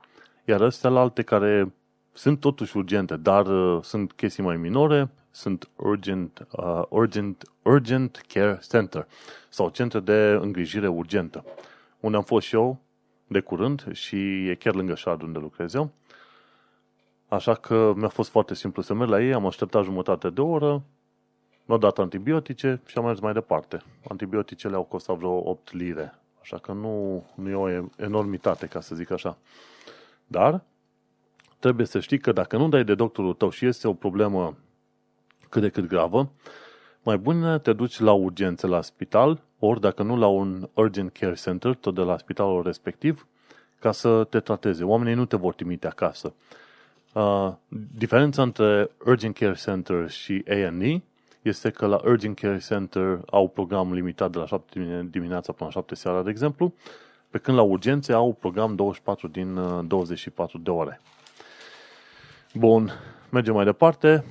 [0.45, 1.73] iar astea la alte care
[2.13, 8.61] sunt totuși urgente, dar uh, sunt chestii mai minore, sunt urgent, uh, urgent, urgent Care
[8.69, 9.07] Center
[9.49, 11.45] sau centre de îngrijire urgentă,
[12.01, 12.81] unde am fost și eu
[13.27, 15.91] de curând și e chiar lângă șard unde lucrez eu.
[17.29, 20.83] Așa că mi-a fost foarte simplu să merg la ei, am așteptat jumătate de oră,
[21.65, 23.83] mi-au dat antibiotice și am mers mai departe.
[24.09, 28.95] Antibioticele au costat vreo 8 lire, așa că nu, nu e o enormitate, ca să
[28.95, 29.39] zic așa.
[30.27, 30.63] Dar
[31.61, 34.57] trebuie să știi că dacă nu dai de doctorul tău și este o problemă
[35.49, 36.31] cât de cât gravă,
[37.03, 41.35] mai bine te duci la urgențe la spital, ori dacă nu la un urgent care
[41.35, 43.27] center, tot de la spitalul respectiv,
[43.79, 44.85] ca să te trateze.
[44.85, 46.35] Oamenii nu te vor trimite acasă.
[47.13, 47.53] Uh,
[47.97, 51.01] diferența între urgent care center și A&E
[51.43, 55.81] este că la urgent care center au program limitat de la 7 dimineața până la
[55.81, 56.75] 7 seara, de exemplu,
[57.31, 61.01] pe când la urgențe au program 24 din 24 uh, de ore.
[62.55, 62.91] Bun,
[63.29, 64.25] mergem mai departe.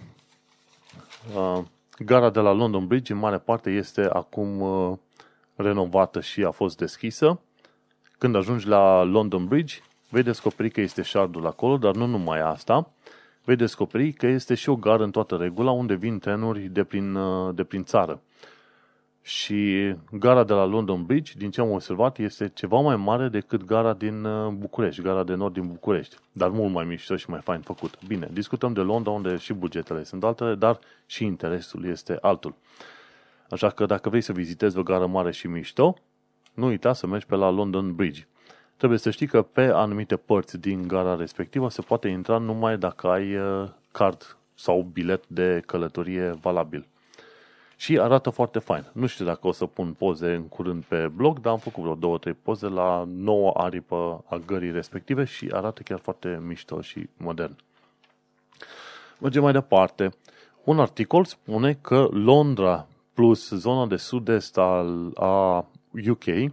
[1.36, 1.64] Uh,
[1.98, 4.98] gara de la London Bridge, în mare parte, este acum uh,
[5.56, 7.40] renovată și a fost deschisă.
[8.18, 9.76] Când ajungi la London Bridge,
[10.10, 12.92] vei descoperi că este șardul acolo, dar nu numai asta.
[13.44, 17.18] Vei descoperi că este și o gară în toată regula unde vin trenuri de prin,
[17.56, 18.22] de prin țară.
[19.30, 23.66] Și gara de la London Bridge, din ce am observat, este ceva mai mare decât
[23.66, 27.40] gara din uh, București, gara de nord din București, dar mult mai mișto și mai
[27.42, 28.06] fain făcut.
[28.08, 32.56] Bine, discutăm de Londra unde și bugetele sunt altele, dar și interesul este altul.
[33.50, 35.96] Așa că dacă vrei să vizitezi o gară mare și mișto,
[36.54, 38.28] nu uita să mergi pe la London Bridge.
[38.78, 43.08] Trebuie să știi că pe anumite părți din gara respectivă se poate intra numai dacă
[43.08, 46.88] ai uh, card sau bilet de călătorie valabil
[47.80, 48.86] și arată foarte fain.
[48.92, 51.96] Nu știu dacă o să pun poze în curând pe blog, dar am făcut vreo
[51.96, 57.10] două, trei poze la nouă aripă a gării respective și arată chiar foarte mișto și
[57.18, 57.56] modern.
[59.20, 60.14] Mergem mai departe.
[60.64, 65.66] Un articol spune că Londra plus zona de sud-est al, a
[66.10, 66.52] UK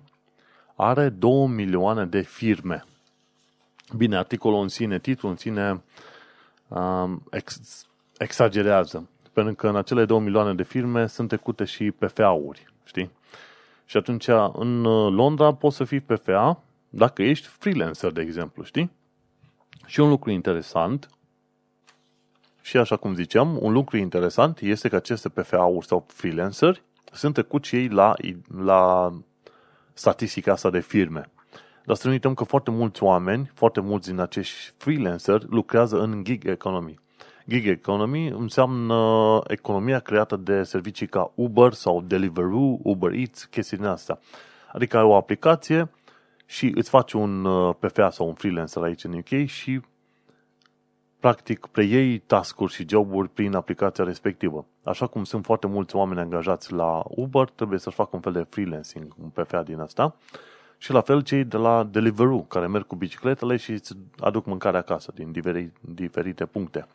[0.75, 2.85] are 2 milioane de firme.
[3.97, 5.83] Bine, articolul în sine, titlul în sine
[6.69, 7.61] um, ex,
[8.19, 13.11] exagerează pentru că în acele 2 milioane de firme sunt trecute și PFA-uri, știi?
[13.85, 18.91] Și atunci, în uh, Londra poți să fii PFA dacă ești freelancer, de exemplu, știi?
[19.87, 21.09] Și un lucru interesant,
[22.61, 27.77] și așa cum ziceam, un lucru interesant este că aceste PFA-uri sau freelanceri sunt trecuți
[27.77, 28.15] ei la,
[28.59, 29.13] la
[29.93, 31.31] statistica asta de firme.
[31.85, 36.25] Dar să nu uităm că foarte mulți oameni, foarte mulți din acești freelanceri lucrează în
[36.25, 37.05] gig economy.
[37.49, 43.87] Gig economy înseamnă economia creată de servicii ca Uber sau Deliveroo, Uber Eats, chestii din
[43.87, 44.19] astea.
[44.73, 45.91] Adică ai o aplicație
[46.47, 49.81] și îți faci un uh, PFA sau un freelancer aici în UK și
[51.21, 54.67] practic preiei task-uri și joburi prin aplicația respectivă.
[54.85, 58.47] Așa cum sunt foarte mulți oameni angajați la Uber, trebuie să-și facă un fel de
[58.51, 60.17] freelancing, un PFA din asta.
[60.79, 64.77] Și la fel cei de la Deliveroo, care merg cu bicicletele și îți aduc mâncare
[64.77, 65.33] acasă din
[65.81, 66.87] diferite puncte.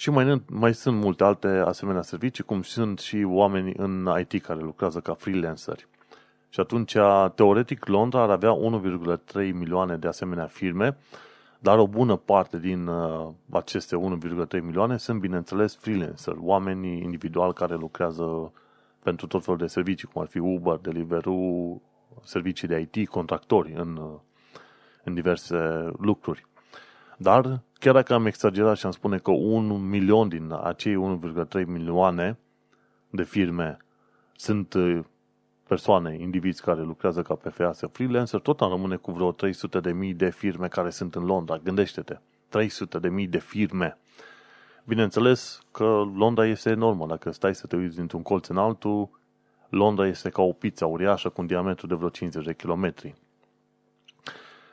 [0.00, 4.60] Și mai, mai sunt multe alte asemenea servicii, cum sunt și oameni în IT care
[4.60, 5.88] lucrează ca freelanceri.
[6.48, 6.96] Și atunci,
[7.34, 8.56] teoretic, Londra ar avea
[9.32, 10.96] 1,3 milioane de asemenea firme,
[11.58, 13.96] dar o bună parte din uh, aceste
[14.56, 18.52] 1,3 milioane sunt, bineînțeles, freelancer, oameni individuali care lucrează
[19.02, 21.80] pentru tot felul de servicii, cum ar fi Uber, Deliveroo,
[22.22, 24.18] servicii de IT, contractori în, uh,
[25.04, 26.46] în diverse lucruri.
[27.16, 31.18] Dar, chiar dacă am exagerat și am spune că un milion din acei
[31.60, 32.38] 1,3 milioane
[33.10, 33.76] de firme
[34.36, 35.00] sunt uh,
[35.66, 39.92] persoane, indivizi care lucrează ca PFA sau freelancer, tot am rămâne cu vreo 300 de
[39.92, 41.56] mii de firme care sunt în Londra.
[41.56, 43.98] Gândește-te, 300 de mii de firme.
[44.84, 47.06] Bineînțeles că Londra este enormă.
[47.06, 49.10] Dacă stai să te uiți dintr-un colț în altul,
[49.68, 53.14] Londra este ca o pizza uriașă cu un diametru de vreo 50 de kilometri.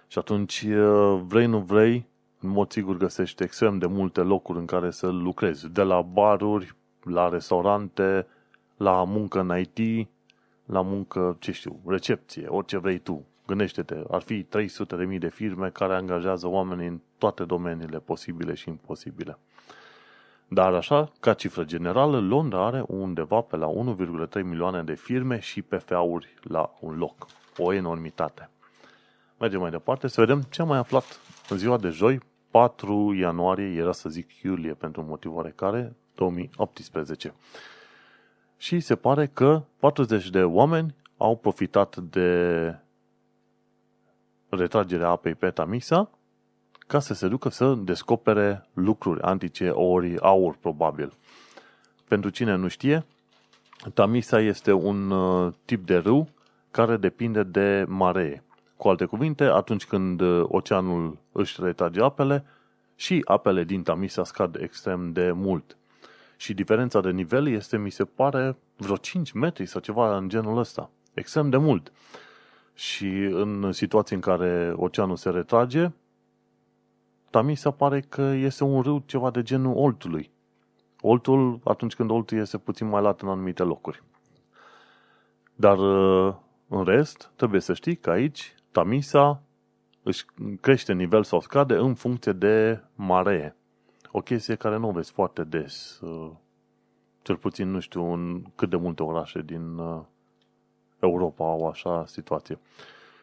[0.07, 2.07] Și atunci, uh, vrei nu vrei,
[2.47, 6.75] în mod sigur găsești extrem de multe locuri în care să lucrezi, de la baruri,
[7.03, 8.27] la restaurante,
[8.77, 10.09] la muncă în IT,
[10.65, 13.25] la muncă, ce știu, recepție, orice vrei tu.
[13.47, 19.37] Gândește-te, ar fi 300.000 de firme care angajează oameni în toate domeniile posibile și imposibile.
[20.47, 25.61] Dar așa, ca cifră generală, Londra are undeva pe la 1,3 milioane de firme și
[25.61, 27.27] PFA-uri la un loc.
[27.57, 28.49] O enormitate.
[29.39, 32.19] Mergem mai departe să vedem ce am mai aflat în ziua de joi,
[32.57, 37.33] 4 ianuarie, era să zic iulie pentru un motiv oarecare, 2018.
[38.57, 42.75] Și se pare că 40 de oameni au profitat de
[44.49, 46.09] retragerea apei pe Tamisa
[46.87, 51.13] ca să se ducă să descopere lucruri antice, ori aur, probabil.
[52.07, 53.05] Pentru cine nu știe,
[53.93, 56.29] Tamisa este un uh, tip de râu
[56.71, 58.43] care depinde de maree.
[58.77, 62.45] Cu alte cuvinte, atunci când uh, oceanul își retrage apele,
[62.99, 65.77] și apele din Tamisa scad extrem de mult.
[66.37, 70.57] Și diferența de nivel este, mi se pare, vreo 5 metri sau ceva în genul
[70.57, 70.89] ăsta.
[71.13, 71.91] Extrem de mult.
[72.73, 75.91] Și în situații în care oceanul se retrage,
[77.29, 80.31] Tamisa pare că este un râu ceva de genul Oltului.
[81.01, 84.03] Oltul, atunci când Oltul este puțin mai lat în anumite locuri.
[85.55, 86.35] Dar uh,
[86.67, 89.41] în rest, trebuie să știi că aici Tamisa
[90.03, 90.25] își
[90.61, 93.55] crește nivel sau scade în funcție de maree.
[94.11, 95.99] O chestie care nu o vezi foarte des.
[95.99, 96.31] Uh,
[97.21, 100.01] cel puțin, nu știu, în cât de multe orașe din uh,
[100.99, 102.59] Europa au așa situație.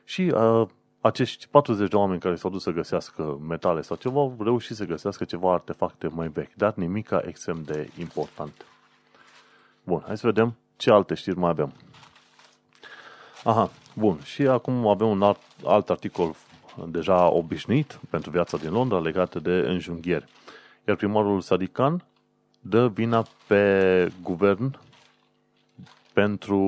[0.04, 0.68] Și uh,
[1.00, 4.84] acești 40 de oameni care s-au dus să găsească metale sau ceva, au reușit să
[4.84, 8.66] găsească ceva artefacte mai vechi, dar nimica extrem de important.
[9.84, 11.72] Bun, hai să vedem ce alte știri mai avem.
[13.44, 14.20] Aha, bun.
[14.22, 16.35] Și acum avem un alt, alt articol
[16.87, 20.24] deja obișnuit pentru viața din Londra legată de înjunghieri.
[20.87, 22.04] Iar primarul Sadikan
[22.61, 24.78] dă vina pe guvern
[26.12, 26.61] pentru,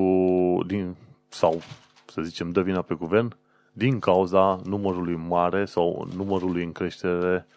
[0.67, 0.95] din,
[1.27, 1.61] sau
[2.05, 3.35] să zicem, dă vina pe guvern
[3.71, 7.47] din cauza numărului mare sau numărului în creștere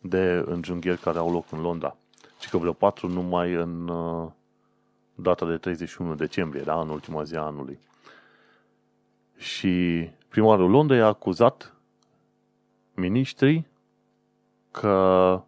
[0.00, 1.96] de înjunghieri care au loc în Londra.
[2.40, 4.30] Și că vreo patru numai în uh,
[5.14, 7.78] data de 31 decembrie, da, în ultima zi a anului.
[9.38, 11.74] Și primarul Londrei a acuzat
[12.94, 13.66] miniștrii
[14.70, 15.42] că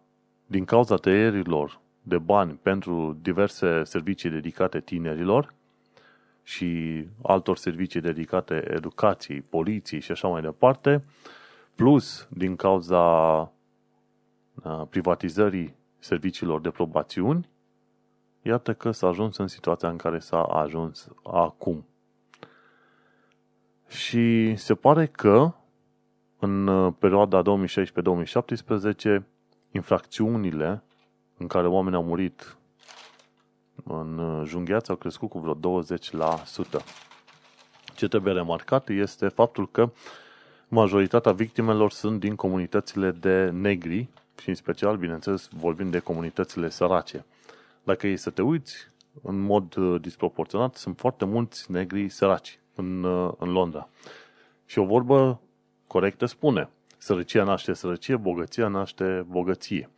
[0.45, 5.53] din cauza tăierilor de bani pentru diverse servicii dedicate tinerilor
[6.43, 11.03] și altor servicii dedicate educației, poliției și așa mai departe,
[11.75, 13.01] plus din cauza
[14.63, 17.49] uh, privatizării serviciilor de probațiuni,
[18.41, 21.85] iată că s-a ajuns în situația în care s-a ajuns acum.
[23.91, 25.53] Și se pare că
[26.39, 29.21] în uh, perioada 2016-2017
[29.71, 30.83] infracțiunile
[31.37, 32.57] în care oamenii au murit
[33.83, 36.83] în uh, junghiați au crescut cu vreo 20%.
[37.95, 39.91] Ce trebuie remarcat este faptul că
[40.67, 44.07] majoritatea victimelor sunt din comunitățile de negri
[44.41, 47.25] și în special, bineînțeles, vorbim de comunitățile sărace.
[47.83, 48.75] Dacă e să te uiți,
[49.21, 53.03] în mod uh, disproporționat, sunt foarte mulți negri săraci în,
[53.37, 53.89] în Londra.
[54.65, 55.41] Și o vorbă
[55.87, 59.89] corectă spune, sărăcia naște sărăcie, bogăția naște bogăție.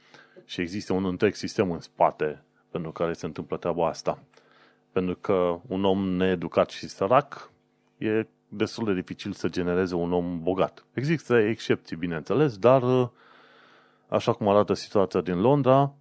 [0.45, 4.23] Și există un întreg sistem în spate pentru care se întâmplă treaba asta.
[4.91, 7.51] Pentru că un om needucat și sărac
[7.97, 10.85] e destul de dificil să genereze un om bogat.
[10.93, 13.11] Există excepții, bineînțeles, dar
[14.07, 15.93] așa cum arată situația din Londra,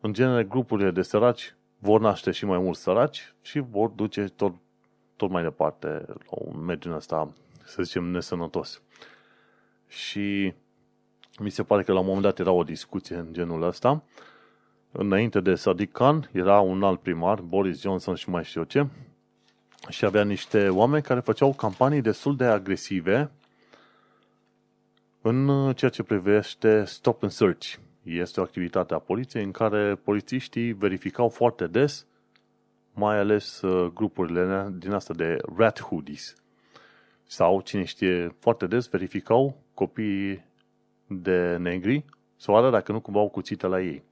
[0.00, 4.54] în genere grupurile de săraci vor naște și mai mulți săraci și vor duce tot,
[5.16, 7.32] tot mai departe la un mediu ăsta
[7.64, 8.82] să zicem, nesănătos.
[9.88, 10.54] Și
[11.38, 14.02] mi se pare că la un moment dat era o discuție în genul ăsta.
[14.92, 18.86] Înainte de Sadiq Khan era un alt primar, Boris Johnson și mai știu eu ce,
[19.88, 23.30] și avea niște oameni care făceau campanii destul de agresive
[25.20, 27.74] în ceea ce privește stop and search.
[28.02, 32.06] Este o activitate a poliției în care polițiștii verificau foarte des,
[32.94, 36.34] mai ales uh, grupurile din asta de rat hoodies,
[37.26, 40.44] sau, cine știe, foarte des verificau copiii
[41.06, 42.04] de negri
[42.36, 44.02] să vadă dacă nu cumva au cuțite la ei.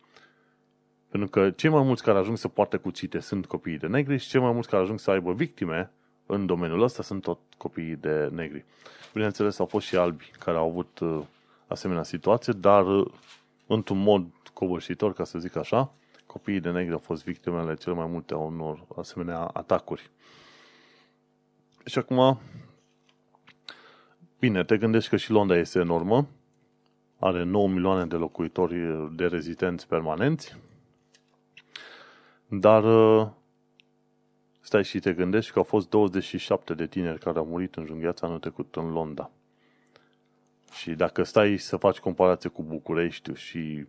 [1.09, 4.29] Pentru că cei mai mulți care ajung să poarte cuțite sunt copiii de negri și
[4.29, 5.91] cei mai mulți care ajung să aibă victime
[6.27, 8.65] în domeniul ăsta sunt tot copiii de negri.
[9.13, 11.21] Bineînțeles, au fost și albi care au avut uh,
[11.67, 13.07] asemenea situație, dar uh,
[13.67, 15.93] într-un mod covârșitor, ca să zic așa,
[16.33, 20.11] copiii de negri au fost victimele cel mai multe a unor asemenea atacuri.
[21.85, 22.41] Și acum
[24.43, 26.29] Bine, te gândești că și Londra este enormă,
[27.19, 28.75] are 9 milioane de locuitori
[29.17, 30.57] de rezidenți permanenți,
[32.47, 33.29] dar uh,
[34.61, 38.27] stai și te gândești că au fost 27 de tineri care au murit în junghiața
[38.27, 39.31] anul trecut în Londra.
[40.73, 43.87] Și dacă stai să faci comparație cu București și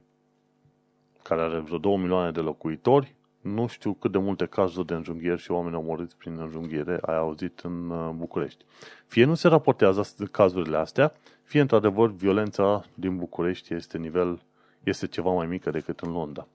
[1.23, 5.41] care are vreo 2 milioane de locuitori, nu știu cât de multe cazuri de înjunghieri
[5.41, 8.65] și oameni au murit prin înjunghiere ai auzit în uh, București.
[9.07, 11.13] Fie nu se raportează cazurile astea,
[11.43, 14.41] fie într-adevăr violența din București este nivel
[14.83, 16.47] este ceva mai mică decât în Londra.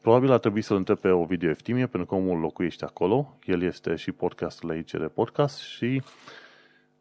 [0.00, 3.36] Probabil ar trebui să-l întreb pe Ovidiu Eftimie, pentru că omul locuiește acolo.
[3.44, 6.02] El este și podcastul la ICR Podcast și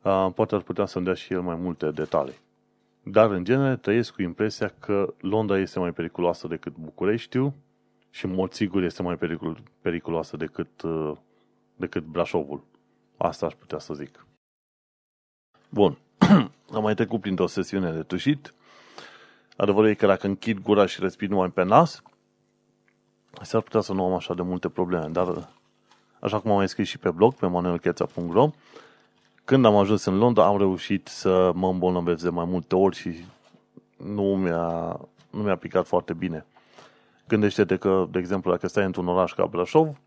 [0.01, 2.39] uh, poate ar putea să-mi dea și el mai multe detalii.
[3.11, 7.55] Dar, în genere, trăiesc cu impresia că Londra este mai periculoasă decât Bucureștiu
[8.09, 11.11] și, în mod sigur, este mai pericul, periculoasă decât, uh,
[11.75, 12.63] decât Brașovul.
[13.17, 14.25] Asta aș putea să zic.
[15.69, 15.97] Bun.
[16.75, 18.53] Am mai trecut printr-o sesiune de tușit.
[19.57, 22.03] Adevărul e că dacă închid gura și respir numai pe nas,
[23.41, 25.49] s-ar putea să nu am așa de multe probleme, dar
[26.19, 28.49] așa cum am mai scris și pe blog, pe manuelcheța.ro,
[29.49, 33.25] când am ajuns în Londra, am reușit să mă îmbolnăvesc de mai multe ori și
[33.97, 36.45] nu mi-a, nu mi-a picat foarte bine.
[37.27, 39.99] Gândește-te că, de exemplu, dacă stai într-un oraș ca Brașov,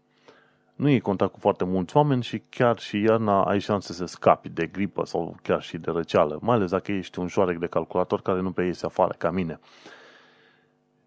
[0.75, 4.49] nu e contact cu foarte mulți oameni și chiar și iarna ai șanse să scapi
[4.49, 8.23] de gripă sau chiar și de răceală, mai ales dacă ești un șoarec de calculator
[8.23, 9.61] care nu pe iese afară, ca mine.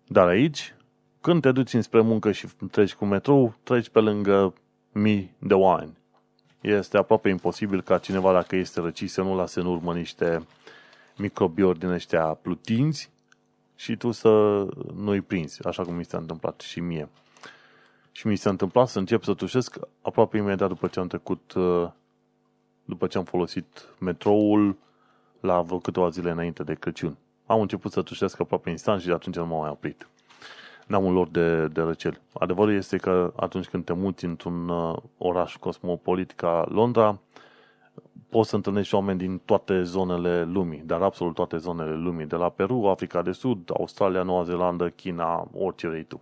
[0.07, 0.75] Dar aici,
[1.21, 4.53] când te duci înspre muncă și treci cu metrou, treci pe lângă
[4.91, 5.97] mii de oameni.
[6.61, 10.45] Este aproape imposibil ca cineva, dacă este răcit, să nu lase în urmă niște
[11.17, 13.11] microbiori din ăștia plutinți
[13.75, 14.29] și tu să
[14.95, 17.09] nu-i prinzi, așa cum mi s-a întâmplat și mie.
[18.11, 21.89] Și mi s-a întâmplat să încep să tușesc aproape imediat după ce am trecut, uh,
[22.85, 24.77] după ce am folosit metroul
[25.39, 27.17] la vreo câteva zile înainte de Crăciun.
[27.45, 30.07] Am început să tușesc aproape instant și de atunci nu m-am mai oprit.
[30.85, 32.21] N-am un lor de, de răceli.
[32.33, 37.19] Adevărul este că atunci când te muți într-un uh, oraș cosmopolit ca Londra,
[38.29, 42.49] poți să întâlnești oameni din toate zonele lumii, dar absolut toate zonele lumii, de la
[42.49, 46.21] Peru, Africa de Sud, Australia, Noua Zeelandă, China, orice vrei tu.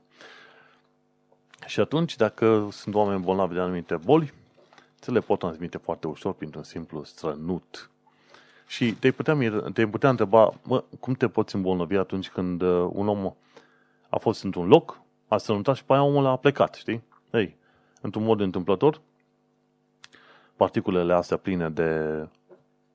[1.65, 4.33] Și atunci, dacă sunt oameni bolnavi de anumite boli,
[4.99, 7.89] ți le pot transmite foarte ușor printr-un simplu strănut.
[8.67, 9.37] Și te putea,
[9.73, 13.33] te putea întreba, mă, cum te poți îmbolnăvi atunci când uh, un om
[14.13, 17.03] a fost într-un loc, a strănutat și pe aia omul a plecat, știi?
[17.31, 17.55] Ei,
[18.01, 19.01] într-un mod întâmplător,
[20.55, 22.27] particulele astea pline de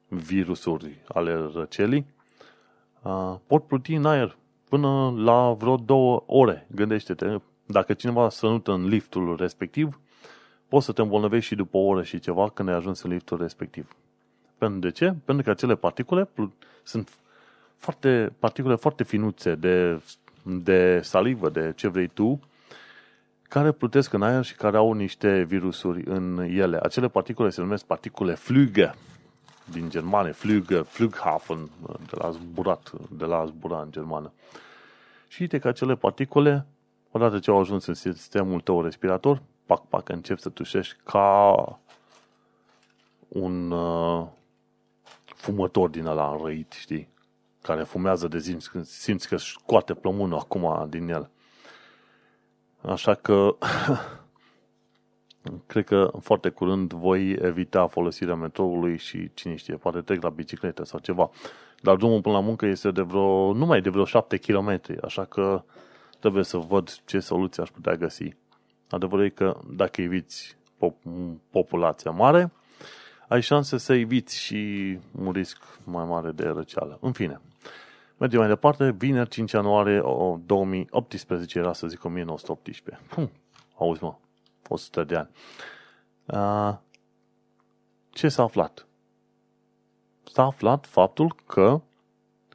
[0.08, 2.06] virusuri ale răcelii
[3.02, 4.36] uh, pot pluti în aer
[4.68, 6.66] până la vreo două ore.
[6.70, 10.00] Gândește-te, dacă cineva strănută în liftul respectiv,
[10.68, 13.38] poți să te îmbolnăvești și după o oră și ceva când ai ajuns în liftul
[13.38, 13.96] respectiv.
[14.58, 15.14] Pentru de ce?
[15.24, 16.28] Pentru că acele particule
[16.82, 17.18] sunt
[17.76, 20.00] foarte, particule foarte finuțe de,
[20.48, 22.40] de salivă, de ce vrei tu,
[23.42, 26.78] care plutesc în aer și care au niște virusuri în ele.
[26.82, 28.90] Acele particule se numesc particule Flüge,
[29.70, 34.32] din germană, Flüge, Flughafen, de la zburat, de la zbura în germană.
[35.28, 36.66] Și uite că acele particule
[37.10, 41.78] Odată ce au ajuns în sistemul tău respirator, pac, pac, începi să tușești ca
[43.28, 44.26] un uh,
[45.24, 47.08] fumător din ăla înrăit, știi?
[47.68, 51.30] Care fumează de zi, când simți că scoate plămânul acum din el.
[52.80, 53.56] Așa că
[55.66, 60.84] cred că foarte curând voi evita folosirea metroului și cine știe, poate trec la bicicletă
[60.84, 61.30] sau ceva.
[61.80, 65.62] Dar drumul până la muncă este de vreo, numai de vreo 7 km, așa că
[66.18, 68.28] trebuie să văd ce soluție aș putea găsi.
[68.90, 70.56] Adevărul e că dacă eviți
[71.50, 72.52] populația mare,
[73.28, 76.98] ai șanse să eviți și un risc mai mare de răceală.
[77.00, 77.40] În fine,
[78.18, 78.90] mergem mai departe.
[78.90, 80.02] Vineri, 5 ianuarie
[80.44, 83.04] 2018, era să zic 1918.
[83.08, 83.30] Pum,
[83.76, 84.14] auzi mă,
[84.68, 85.28] 100 de ani.
[86.26, 86.76] Uh,
[88.10, 88.86] ce s-a aflat?
[90.32, 91.82] S-a aflat faptul că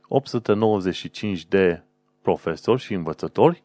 [0.07, 1.84] 895 de
[2.22, 3.64] profesori și învățători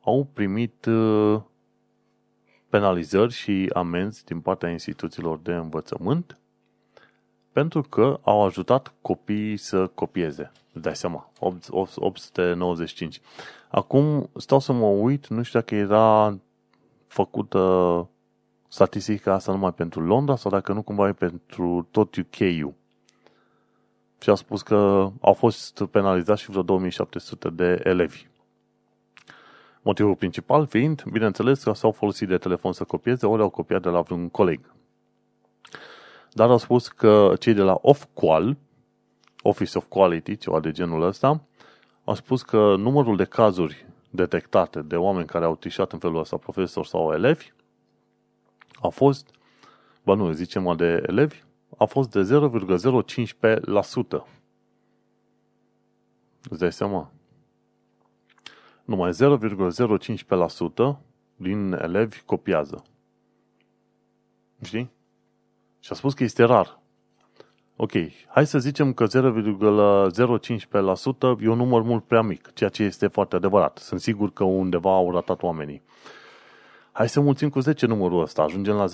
[0.00, 1.40] au primit uh,
[2.68, 6.38] penalizări și amenzi din partea instituțiilor de învățământ
[7.58, 10.52] pentru că au ajutat copiii să copieze.
[10.72, 13.20] Îți dai seama, 895.
[13.68, 16.38] Acum stau să mă uit, nu știu dacă era
[17.06, 18.08] făcută
[18.68, 22.74] statistica asta numai pentru Londra sau dacă nu cumva e pentru tot UK-ul
[24.20, 28.26] și a spus că au fost penalizați și vreo 2700 de elevi.
[29.82, 33.88] Motivul principal fiind, bineînțeles, că s-au folosit de telefon să copieze, ori au copiat de
[33.88, 34.60] la vreun coleg.
[36.38, 38.56] Dar au spus că cei de la Ofqual,
[39.42, 41.42] Office of Quality, ceva de genul ăsta,
[42.04, 46.36] au spus că numărul de cazuri detectate de oameni care au trișat în felul ăsta,
[46.36, 47.52] profesori sau elevi,
[48.80, 49.30] a fost
[50.04, 51.42] ba nu, zicem de elevi,
[51.76, 52.26] a fost de 0,015%.
[56.50, 57.12] Îți dai seama?
[58.84, 60.98] Numai 0,015%
[61.36, 62.84] din elevi copiază.
[64.62, 64.96] Știi?
[65.88, 66.80] Și a spus că este rar.
[67.76, 67.92] Ok,
[68.26, 69.10] hai să zicem că 0,015%
[71.40, 73.78] e un număr mult prea mic, ceea ce este foarte adevărat.
[73.78, 75.82] Sunt sigur că undeva au ratat oamenii.
[76.92, 78.84] Hai să mulțim cu 10 numărul ăsta, ajungem la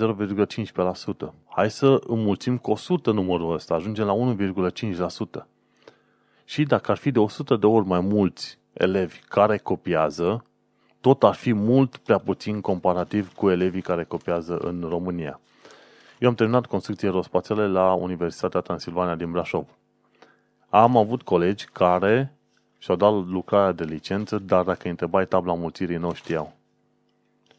[1.27, 1.33] 0,15%.
[1.49, 5.47] Hai să înmulțim cu 100 numărul ăsta, ajungem la 1,5%.
[6.45, 10.45] Și dacă ar fi de 100 de ori mai mulți elevi care copiază,
[11.01, 15.41] tot ar fi mult prea puțin comparativ cu elevii care copiază în România.
[16.19, 19.67] Eu am terminat construcții aerospațiale la Universitatea Transilvania din Brașov.
[20.69, 22.35] Am avut colegi care
[22.79, 26.57] și-au dat lucrarea de licență, dar dacă îi întrebai tabla mulțirii, nu știau.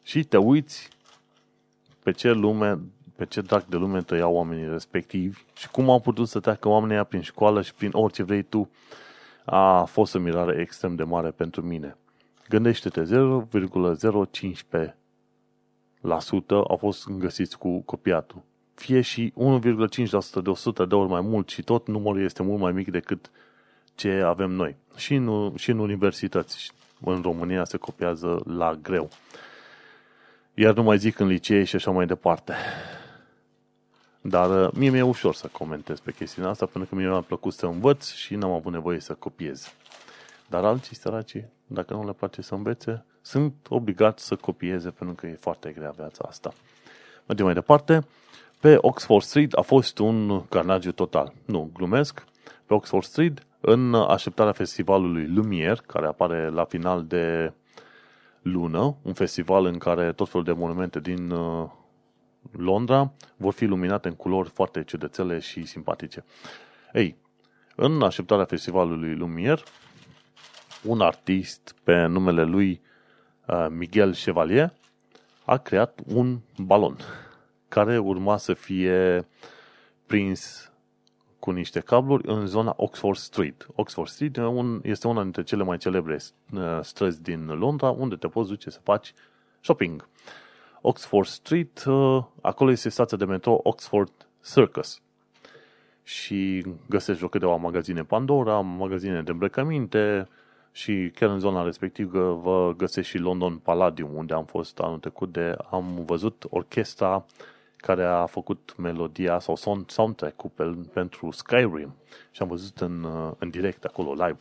[0.03, 0.89] Și te uiți
[2.03, 2.79] pe ce lume,
[3.15, 7.05] pe ce drag de lume tăiau oamenii respectivi și cum au putut să treacă oamenii
[7.05, 8.69] prin școală și prin orice vrei tu,
[9.45, 11.97] a fost o mirare extrem de mare pentru mine.
[12.49, 14.93] Gândește-te, 0,015%
[16.49, 18.41] au fost găsiți cu copiatul.
[18.73, 22.71] Fie și 1,5% de 100 de ori mai mult și tot numărul este mult mai
[22.71, 23.31] mic decât
[23.95, 24.75] ce avem noi.
[24.95, 26.71] Și în, și în universități.
[27.01, 29.09] În România se copiază la greu.
[30.53, 32.53] Iar nu mai zic în licee și așa mai departe.
[34.21, 37.53] Dar uh, mie mi-e ușor să comentez pe chestiunea asta, pentru că mie mi-a plăcut
[37.53, 39.73] să învăț și n-am avut nevoie să copiez.
[40.47, 45.27] Dar alții săraci, dacă nu le place să învețe, sunt obligați să copieze pentru că
[45.27, 46.53] e foarte grea viața asta.
[47.27, 48.07] Mergem mai departe.
[48.59, 51.33] Pe Oxford Street a fost un carnagiu total.
[51.45, 52.23] Nu, glumesc.
[52.65, 57.53] Pe Oxford Street, în așteptarea festivalului Lumière, care apare la final de
[58.41, 61.69] lună, un festival în care tot felul de monumente din uh,
[62.51, 66.23] Londra vor fi iluminate în culori foarte ciudățele și simpatice.
[66.93, 67.17] Ei,
[67.75, 69.63] în așteptarea festivalului Lumière,
[70.83, 72.93] un artist pe numele lui uh,
[73.69, 74.73] Miguel Chevalier
[75.45, 76.97] a creat un balon
[77.67, 79.27] care urma să fie
[80.05, 80.71] prins
[81.39, 83.67] cu niște cabluri în zona Oxford Street.
[83.75, 84.37] Oxford Street
[84.81, 86.17] este una dintre cele mai celebre
[86.53, 89.13] uh, străzi din Londra unde te poți duce să faci
[89.61, 90.07] shopping.
[90.81, 94.11] Oxford Street, uh, acolo este stația de metro Oxford
[94.53, 95.01] Circus.
[96.03, 100.27] Și găsești o câteva magazine Pandora, magazine de îmbrăcăminte
[100.75, 105.31] și chiar în zona respectivă vă găsești și London Palladium, unde am fost anul trecut
[105.31, 107.25] de am văzut orchestra
[107.77, 109.55] care a făcut melodia sau
[109.87, 110.63] soundtrack-ul pe,
[110.93, 111.95] pentru Skyrim
[112.31, 114.37] și am văzut în, uh, în direct acolo, live.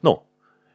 [0.00, 0.22] No.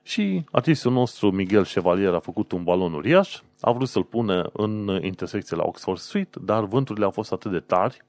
[0.04, 5.00] Și artistul nostru, Miguel Chevalier, a făcut un balon uriaș, a vrut să-l pune în
[5.02, 8.02] intersecție la Oxford Street, dar vânturile au fost atât de tari,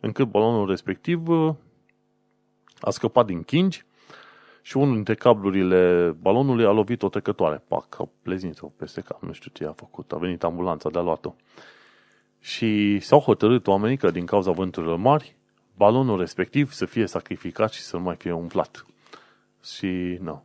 [0.00, 1.54] încât balonul respectiv uh,
[2.80, 3.84] a scăpat din chingi
[4.66, 7.62] și unul dintre cablurile balonului a lovit o trecătoare.
[7.68, 10.12] Pac, a plezit-o peste cap, nu știu ce a făcut.
[10.12, 11.34] A venit ambulanța de a luat-o.
[12.40, 15.36] Și s-au hotărât oamenii că din cauza vânturilor mari,
[15.76, 18.86] balonul respectiv să fie sacrificat și să nu mai fie umflat.
[19.64, 20.44] Și nu.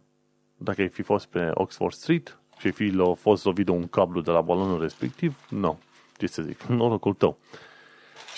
[0.57, 4.21] Dacă ai fi fost pe Oxford Street și ai fi fost lovit de un cablu
[4.21, 5.79] de la balonul respectiv, nu.
[6.17, 7.37] Ce să zic, norocul tău.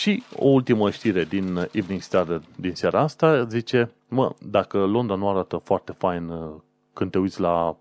[0.02, 5.30] Și o ultimă știre din Evening Star din seara asta zice, mă, dacă Londra nu
[5.30, 6.56] arată foarte fain uh,
[6.93, 7.78] când te uiți la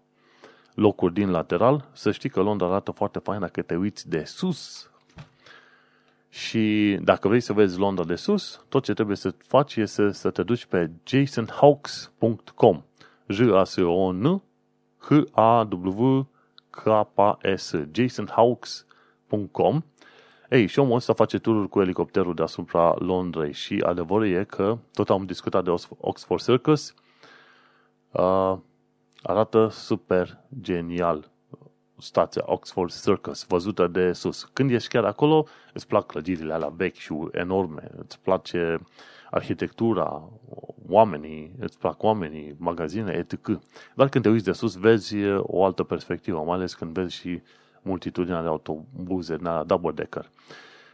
[0.74, 4.90] locuri din lateral, să știi că Londra arată foarte fain dacă te uiți de sus.
[6.28, 10.30] Și dacă vrei să vezi Londra de sus, tot ce trebuie să faci este să
[10.30, 12.82] te duci pe jasonhawks.com
[13.26, 14.42] j a s o n
[14.98, 16.26] h a w
[16.70, 16.82] k
[17.56, 19.82] s jasonhawks.com
[20.50, 25.10] ei, și omul ăsta face tururi cu elicopterul deasupra Londrei și adevărul e că, tot
[25.10, 26.94] am discutat de Oxford Circus,
[28.10, 28.56] uh,
[29.22, 31.30] arată super genial
[31.98, 34.50] stația Oxford Circus, văzută de sus.
[34.52, 38.80] Când ești chiar acolo, îți plac clădirile alea vechi și enorme, îți place
[39.30, 40.28] arhitectura,
[40.88, 43.60] oamenii, îți plac oamenii, magazine, etc.
[43.94, 47.42] Dar când te uiți de sus, vezi o altă perspectivă, mai ales când vezi și
[47.82, 50.30] multitudinea de autobuze, de double-decker.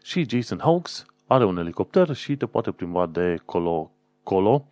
[0.02, 4.64] Și Jason Hawks are un elicopter și te poate plimba de colo-colo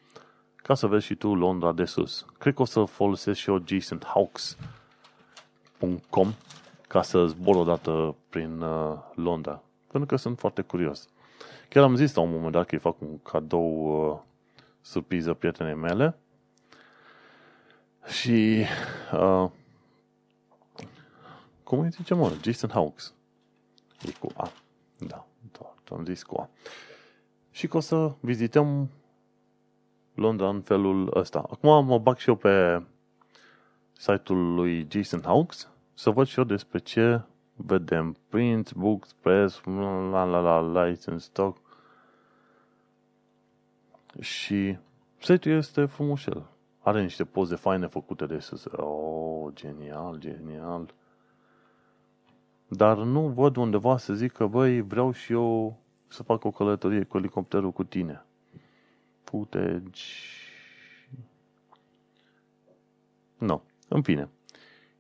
[0.57, 2.27] ca să vezi și tu Londra de sus.
[2.39, 4.57] Cred că o să folosesc și eu Jason Hawks
[5.85, 6.35] www.com
[6.89, 9.63] ca să zbor odată prin uh, Londra.
[9.91, 11.09] Pentru că sunt foarte curios.
[11.69, 14.19] Chiar am zis la un moment dat că îi fac un cadou uh,
[14.81, 16.17] surpriză prietenei mele
[18.07, 18.65] și
[19.13, 19.51] uh,
[21.75, 22.33] cum îi zice, mă?
[22.43, 23.15] Jason Hawks.
[24.07, 24.51] E cu A.
[24.99, 25.27] Da,
[25.91, 26.49] am zis cu A.
[27.51, 28.91] Și că o să vizităm
[30.15, 31.39] Londra în felul ăsta.
[31.39, 32.83] Acum mă bag și eu pe
[33.93, 37.23] site-ul lui Jason Hawks să văd și eu despre ce
[37.55, 38.17] vedem.
[38.29, 39.61] Print, books, press,
[40.11, 41.59] la la la, license, stock.
[44.21, 44.79] Și
[45.19, 46.47] site-ul este frumușel.
[46.79, 48.65] Are niște poze faine făcute de sus.
[48.65, 50.95] Oh, genial, genial.
[52.77, 55.77] Dar nu văd undeva să zic că, băi, vreau și eu
[56.09, 58.25] să fac o călătorie cu elicopterul cu tine.
[59.23, 60.03] Footage.
[63.39, 63.47] Nu.
[63.47, 63.61] No.
[63.89, 64.29] În fine.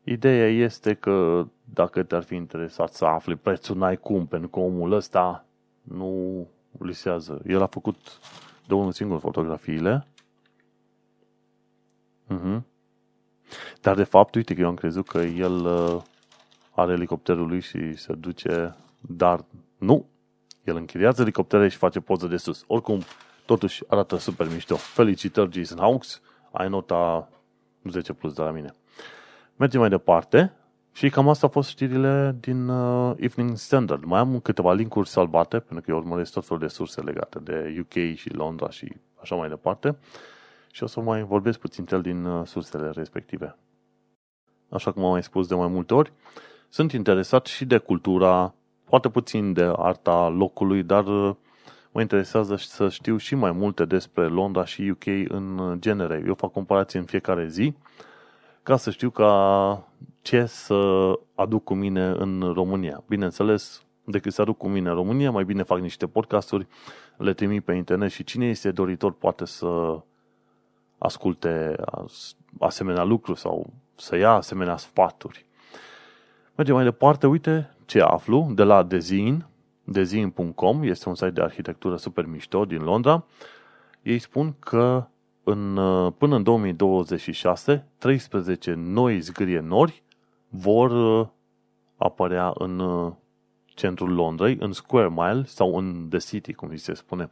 [0.04, 4.92] Ideea este că dacă te-ar fi interesat să afli prețul, n-ai cum, pentru că omul
[4.92, 5.46] ăsta
[5.82, 6.46] nu
[6.78, 7.42] lisează.
[7.46, 7.96] El a făcut
[8.66, 10.06] de unul singur fotografiile.
[12.26, 12.60] Uh-huh.
[13.80, 16.02] Dar de fapt, uite că eu am crezut că el uh,
[16.74, 19.44] are elicopterul lui și se duce, dar
[19.78, 20.08] nu.
[20.64, 22.64] El închiriază elicoptere și face poză de sus.
[22.66, 23.00] Oricum,
[23.46, 24.76] totuși arată super mișto.
[24.76, 26.20] Felicitări, Jason Hawks.
[26.52, 27.28] Ai nota
[27.90, 28.74] 10 plus de la mine.
[29.56, 30.52] Mergem mai departe
[30.92, 34.04] și cam asta au fost știrile din uh, Evening Standard.
[34.04, 37.76] Mai am câteva linkuri salvate, pentru că eu urmăresc tot felul de surse legate de
[37.80, 39.96] UK și Londra și așa mai departe.
[40.70, 43.56] Și o să mai vorbesc puțin el din uh, sursele respective.
[44.68, 46.12] Așa cum am mai spus de mai multe ori,
[46.74, 48.54] sunt interesat și de cultura,
[48.84, 51.34] poate puțin de arta locului, dar uh,
[51.92, 56.22] mă interesează să știu și mai multe despre Londra și UK în genere.
[56.26, 57.74] Eu fac comparații în fiecare zi
[58.62, 59.88] ca să știu ca
[60.22, 63.02] ce să aduc cu mine în România.
[63.08, 66.66] Bineînțeles, decât să aduc cu mine în România, mai bine fac niște podcasturi,
[67.16, 70.00] le trimit pe internet și cine este doritor poate să
[70.98, 71.76] asculte
[72.58, 75.46] asemenea lucruri sau să ia asemenea sfaturi.
[76.56, 79.46] Mergem mai departe, uite ce aflu de la Dezin,
[79.84, 83.24] dezin.com, este un site de arhitectură super mișto din Londra.
[84.02, 85.06] Ei spun că
[85.44, 90.02] în, uh, până în 2026, 13 noi zgârie nori
[90.48, 91.26] vor uh,
[91.96, 93.12] apărea în uh,
[93.66, 97.30] centrul Londrei, în Square Mile sau în The City, cum se spune.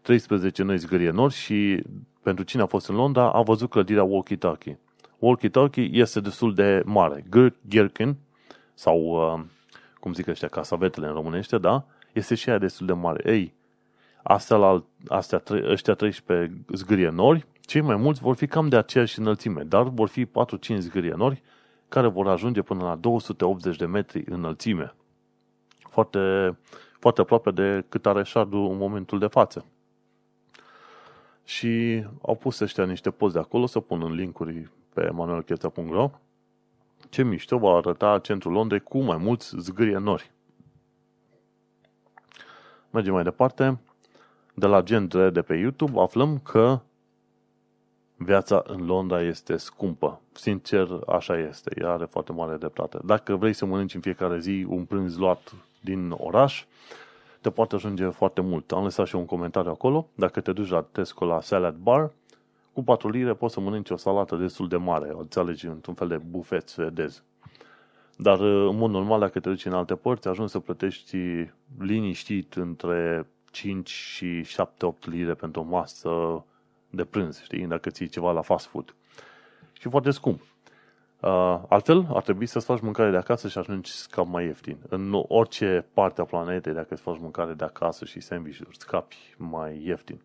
[0.00, 1.82] 13 noi zgârie nori și
[2.22, 4.78] pentru cine a fost în Londra a văzut clădirea Walkie-Talkie.
[5.18, 7.24] Walkie-Talkie este destul de mare.
[7.68, 8.16] Gherkin,
[8.82, 9.20] sau
[10.00, 11.84] cum zic ăștia, casavetele în românește, da?
[12.12, 13.32] Este și ea destul de mare.
[13.32, 13.54] Ei,
[14.22, 19.18] astea, la, astea ăștia 13 zgârie nori, cei mai mulți vor fi cam de aceeași
[19.18, 20.28] înălțime, dar vor fi 4-5
[20.78, 21.42] zgârie nori
[21.88, 24.94] care vor ajunge până la 280 de metri înălțime.
[25.78, 26.56] Foarte,
[26.98, 29.64] foarte aproape de cât are șardul în momentul de față.
[31.44, 36.10] Și au pus ăștia niște poze acolo, să pun în linkuri pe manuelcheța.ro
[37.08, 40.30] ce mișto va arăta centrul Londrei cu mai mulți zgârie nori.
[42.90, 43.80] Mergem mai departe
[44.54, 46.80] de la Gen 3 de pe YouTube, aflăm că
[48.16, 50.20] viața în Londra este scumpă.
[50.32, 51.70] Sincer, așa este.
[51.80, 52.98] Ea are foarte mare dreptate.
[53.04, 56.64] Dacă vrei să mănânci în fiecare zi un prânz luat din oraș,
[57.40, 58.72] te poate ajunge foarte mult.
[58.72, 60.08] Am lăsat și un comentariu acolo.
[60.14, 62.10] Dacă te duci la Tesco la Salad Bar,
[62.72, 65.14] cu 4 lire poți să mănânci o salată destul de mare.
[65.18, 67.22] Îți alegi într-un fel de bufet suedez.
[68.16, 73.26] Dar, în mod normal, dacă te duci în alte părți, ajungi să plătești liniștit între
[73.50, 76.44] 5 și 7-8 lire pentru o masă
[76.90, 78.94] de prânz, știi, dacă ții ceva la fast food.
[79.72, 80.40] Și foarte scump.
[81.20, 84.76] Uh, altfel, ar trebui să-ți faci mâncare de acasă și ajungi scap mai ieftin.
[84.88, 89.82] În orice parte a planetei, dacă îți faci mâncare de acasă și sandwich-uri, scapi mai
[89.84, 90.20] ieftin.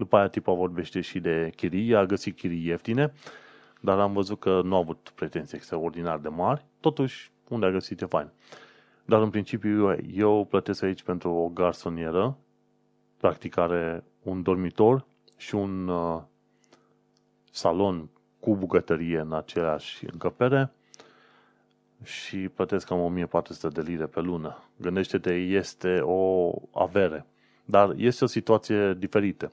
[0.00, 3.12] După aia tipa vorbește și de chirii, a găsit chirii ieftine,
[3.80, 8.00] dar am văzut că nu a avut pretenții extraordinar de mari, totuși, unde a găsit
[8.00, 8.30] e fain.
[9.04, 12.36] Dar în principiu eu plătesc aici pentru o garsonieră
[13.16, 16.22] practic are un dormitor și un uh,
[17.50, 20.72] salon cu bucătărie în aceleași încăpere
[22.02, 24.62] și plătesc cam 1400 de lire pe lună.
[24.76, 27.26] Gândește-te, este o avere.
[27.64, 29.52] Dar este o situație diferită.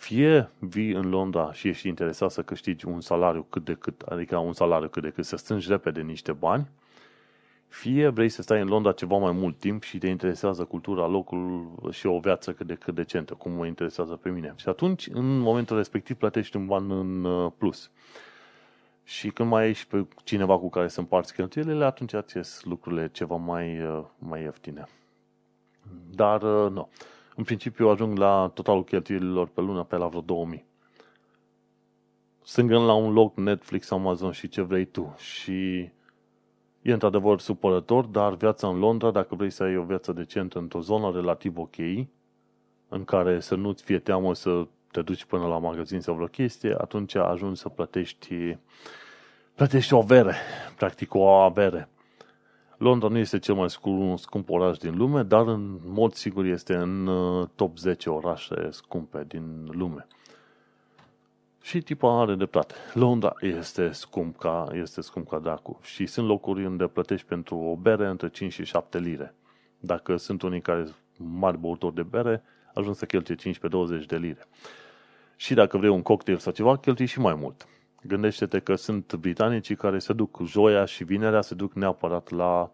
[0.00, 4.36] Fie vii în Londra și ești interesat să câștigi un salariu cât de cât, adică
[4.36, 6.68] un salariu cât de cât, să strângi repede niște bani,
[7.68, 11.68] fie vrei să stai în Londra ceva mai mult timp și te interesează cultura locului
[11.90, 14.54] și o viață cât de cât decentă, cum mă interesează pe mine.
[14.56, 17.90] Și atunci, în momentul respectiv, plătești un ban în uh, plus.
[19.04, 23.36] Și când mai ești pe cineva cu care să împarți cheltuielile, atunci îți lucrurile ceva
[23.36, 24.84] mai, uh, mai ieftine.
[26.10, 26.88] Dar, uh, nu.
[27.40, 30.64] În principiu ajung la totalul cheltuielilor pe lună pe la vreo 2000.
[32.42, 35.14] Strângând la un loc Netflix, Amazon și ce vrei tu.
[35.18, 35.90] Și
[36.82, 40.80] E într-adevăr supărător, dar viața în Londra, dacă vrei să ai o viață decentă într-o
[40.80, 41.76] zonă relativ ok,
[42.88, 46.74] în care să nu-ți fie teamă să te duci până la magazin sau vreo chestie,
[46.78, 48.56] atunci ajungi să plătești,
[49.54, 50.34] plătești o avere,
[50.76, 51.88] practic o avere.
[52.80, 56.74] Londra nu este cel mai scump, scump oraș din lume, dar în mod sigur este
[56.74, 60.06] în uh, top 10 orașe scumpe din lume.
[61.62, 62.74] Și tipa are dreptate.
[62.94, 65.78] Londra este scump ca, este scump ca dracu.
[65.82, 69.34] Și sunt locuri unde plătești pentru o bere între 5 și 7 lire.
[69.80, 72.42] Dacă sunt unii care sunt mari băutori de bere,
[72.74, 73.54] ajung să cheltuie
[74.02, 74.46] 15-20 de lire.
[75.36, 77.68] Și dacă vrei un cocktail sau ceva, cheltui și mai mult.
[78.02, 82.70] Gândește-te că sunt britanicii care se duc joia și vinerea, se duc neapărat la,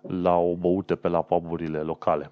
[0.00, 2.30] la o băute pe la puburile locale.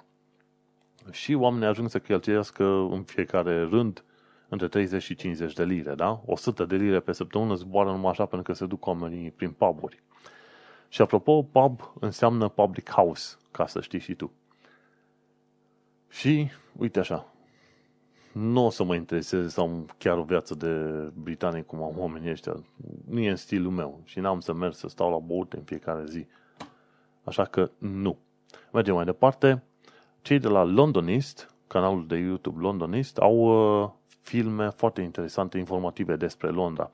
[1.11, 4.05] Și oamenii ajung să cheltuiască în fiecare rând
[4.49, 6.23] între 30 și 50 de lire, da?
[6.27, 10.03] 100 de lire pe săptămână zboară numai așa pentru că se duc oamenii prin puburi.
[10.89, 14.33] Și apropo, pub înseamnă public house, ca să știi și tu.
[16.09, 17.33] Și, uite așa,
[18.39, 20.68] nu o să mă intereseze să am chiar o viață de
[21.22, 22.53] britanic cum am oamenii ăștia.
[23.09, 26.05] Nu e în stilul meu și n-am să merg să stau la băute în fiecare
[26.05, 26.26] zi.
[27.24, 28.18] Așa că nu.
[28.72, 29.62] Mergem mai departe.
[30.22, 33.37] Cei de la Londonist, canalul de YouTube Londonist, au
[33.82, 36.91] uh, filme foarte interesante, informative despre Londra.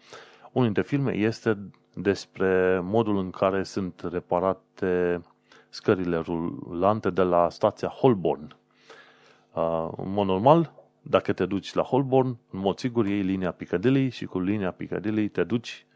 [0.53, 1.59] Unul dintre filme este
[1.95, 5.21] despre modul în care sunt reparate
[5.69, 8.57] scările rulante de la stația Holborn.
[9.53, 10.73] Uh, în mod normal,
[11.03, 15.29] dacă te duci la Holborn, în mod sigur iei linia Piccadilly și cu linia Piccadilly
[15.29, 15.87] te duci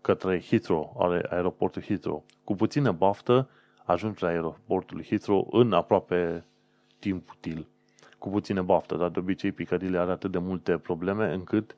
[0.00, 2.24] către Heathrow, are aeroportul Heathrow.
[2.44, 3.48] Cu puțină baftă
[3.84, 6.44] ajungi la aeroportul Heathrow în aproape
[6.98, 7.66] timp util.
[8.18, 11.76] Cu puțină baftă, dar de obicei Piccadilly are atât de multe probleme încât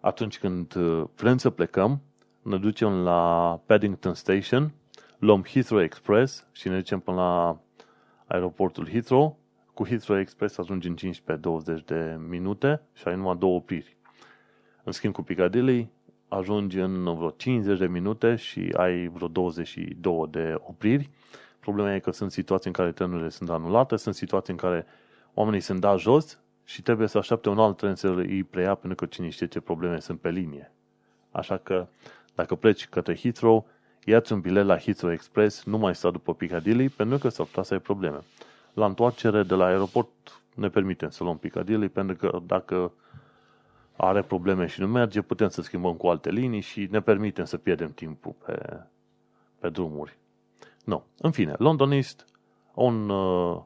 [0.00, 2.00] atunci când uh, vrem să plecăm,
[2.42, 4.72] ne ducem la Paddington Station,
[5.18, 7.60] luăm Heathrow Express și ne ducem până la
[8.26, 9.38] aeroportul Heathrow
[9.76, 10.96] cu Heathrow Express ajungi în
[11.80, 13.96] 15-20 de minute și ai numai două opriri.
[14.84, 15.90] În schimb cu Piccadilly
[16.28, 21.10] ajungi în vreo 50 de minute și ai vreo 22 de opriri.
[21.60, 24.86] Problema e că sunt situații în care trenurile sunt anulate, sunt situații în care
[25.34, 28.94] oamenii sunt dați jos și trebuie să aștepte un alt tren să îi preia pentru
[28.94, 30.72] că cine știe ce probleme sunt pe linie.
[31.30, 31.86] Așa că
[32.34, 33.66] dacă pleci către Heathrow,
[34.04, 37.62] ia-ți un bilet la Heathrow Express, nu mai sta după Piccadilly, pentru că s-ar putea
[37.62, 38.18] să ai probleme
[38.76, 42.92] la întoarcere de la aeroport ne permitem să luăm Piccadilly, pentru că dacă
[43.96, 47.56] are probleme și nu merge, putem să schimbăm cu alte linii și ne permitem să
[47.56, 48.82] pierdem timpul pe,
[49.58, 50.18] pe drumuri.
[50.84, 51.04] Nu.
[51.18, 52.24] În fine, Londonist,
[52.74, 53.62] un uh,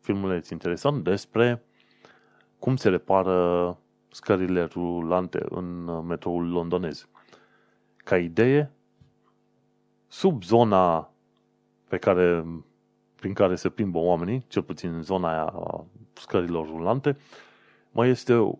[0.00, 1.62] filmuleț interesant despre
[2.58, 3.78] cum se repară
[4.10, 7.08] scările rulante în uh, metroul londonez.
[7.96, 8.70] Ca idee,
[10.06, 11.10] sub zona
[11.88, 12.46] pe care
[13.26, 17.16] prin care se plimbă oamenii, cel puțin în zona aia a scărilor rulante,
[17.90, 18.58] mai este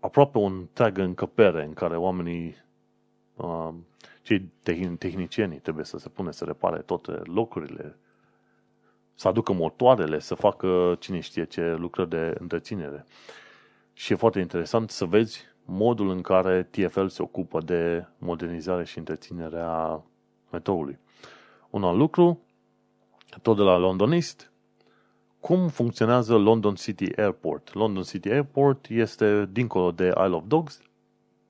[0.00, 2.56] aproape un tag încăpere în care oamenii,
[3.36, 3.68] uh,
[4.22, 4.50] cei
[4.98, 7.98] tehnicienii trebuie să se pune să repare toate locurile,
[9.14, 13.04] să aducă motoarele, să facă cine știe ce lucrări de întreținere.
[13.92, 18.98] Și e foarte interesant să vezi modul în care TFL se ocupă de modernizare și
[18.98, 20.02] întreținerea
[20.50, 20.98] metroului.
[21.70, 22.40] Un alt lucru
[23.42, 24.52] tot de la Londonist,
[25.40, 27.74] cum funcționează London City Airport.
[27.74, 30.80] London City Airport este dincolo de Isle of Dogs.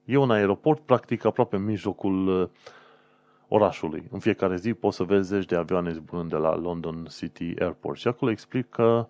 [0.04, 2.48] E un aeroport practic aproape în mijlocul uh,
[3.48, 4.08] orașului.
[4.10, 7.98] În fiecare zi poți să vezi zeci de avioane zburând de la London City Airport.
[7.98, 9.08] Și acolo explică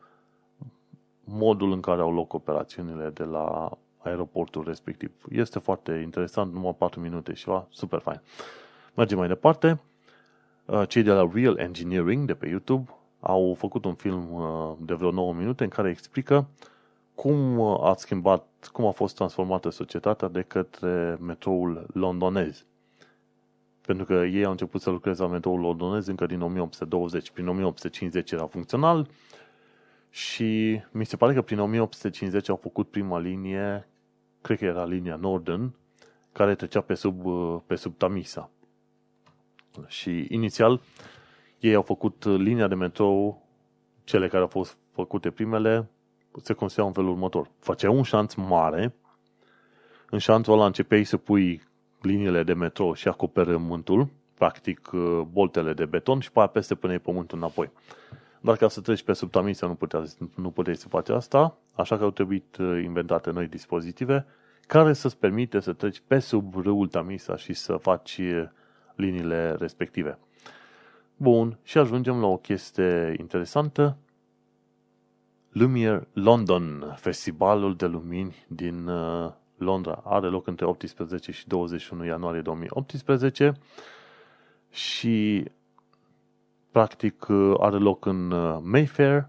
[1.25, 5.11] modul în care au loc operațiunile de la aeroportul respectiv.
[5.31, 8.21] Este foarte interesant, numai 4 minute și ceva, super fain.
[8.95, 9.81] Mergem mai departe.
[10.65, 12.91] Uh, cei de la Real Engineering de pe YouTube
[13.21, 16.49] au făcut un film uh, de vreo 9 minute în care explică
[17.15, 22.65] cum uh, a schimbat, cum a fost transformată societatea de către metroul londonez.
[23.87, 27.31] Pentru că ei au început să lucreze la metroul londonez încă din 1820.
[27.31, 29.09] Prin 1850 era funcțional
[30.11, 33.89] și mi se pare că prin 1850 au făcut prima linie,
[34.41, 35.75] cred că era linia Northern,
[36.33, 37.23] care trecea pe sub,
[37.67, 38.51] pe sub Tamisa.
[39.87, 40.81] Și inițial
[41.59, 43.47] ei au făcut linia de metrou,
[44.05, 45.89] cele care au fost făcute primele,
[46.43, 47.51] se construiau în felul următor.
[47.59, 48.95] Făceau un șanț mare,
[50.11, 51.63] în șanțul ăla începeai să pui
[52.01, 56.99] liniile de metrou și acoperământul, practic uh, boltele de beton și pe aia peste puneai
[56.99, 57.71] pământul înapoi.
[58.41, 60.05] Dar ca să treci pe sub Tamisa nu puteai,
[60.35, 64.27] nu puteai să faci asta, așa că au trebuit uh, inventate noi dispozitive
[64.67, 68.49] care să-ți permite să treci pe sub râul Tamisa și să faci uh,
[69.01, 70.19] liniile respective.
[71.17, 73.97] Bun, și ajungem la o chestie interesantă.
[75.51, 82.41] Lumiere London, festivalul de lumini din uh, Londra, are loc între 18 și 21 ianuarie
[82.41, 83.53] 2018
[84.71, 85.45] și
[86.71, 89.29] practic uh, are loc în uh, Mayfair,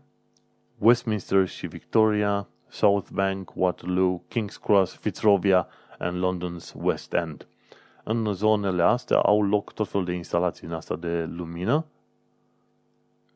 [0.77, 5.67] Westminster și Victoria, South Bank, Waterloo, King's Cross, Fitzrovia
[5.99, 7.47] and London's West End.
[8.03, 11.85] În zonele astea au loc tot felul de instalații în asta de lumină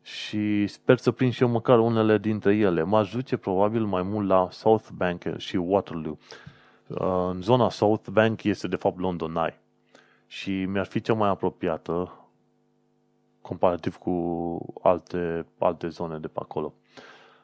[0.01, 2.83] și sper să prind și eu măcar unele dintre ele.
[2.83, 6.17] M-aș duce probabil mai mult la South Bank și Waterloo.
[6.87, 9.59] Uh, în zona South Bank este de fapt London Eye
[10.27, 12.19] și mi-ar fi cea mai apropiată
[13.41, 16.73] comparativ cu alte, alte zone de pe acolo.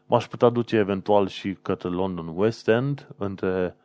[0.05, 3.75] M-aș putea duce eventual și către London West End, între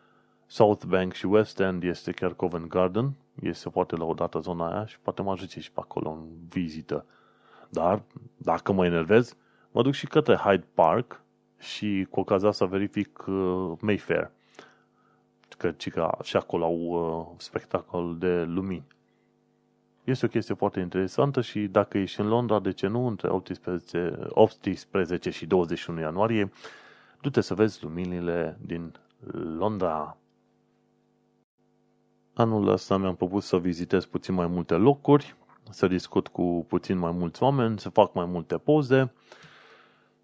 [0.47, 3.13] South Bank și West End este chiar Covent Garden,
[3.43, 6.27] este poate la o dată zona aia și poate mă ajute și pe acolo în
[6.49, 7.05] vizită.
[7.69, 8.03] Dar,
[8.37, 9.37] dacă mă enervez,
[9.71, 11.21] mă duc și către Hyde Park
[11.59, 14.31] și cu ocazia să verific uh, Mayfair.
[15.59, 18.87] Că, că și acolo au uh, spectacol de lumini.
[20.05, 24.19] Este o chestie foarte interesantă și dacă ești în Londra, de ce nu, între 18,
[24.29, 26.51] 18 și 21 ianuarie,
[27.21, 28.95] du-te să vezi luminile din
[29.59, 30.17] Londra.
[32.39, 35.37] Anul ăsta mi-am propus să vizitez puțin mai multe locuri,
[35.71, 39.13] să discut cu puțin mai mulți oameni, să fac mai multe poze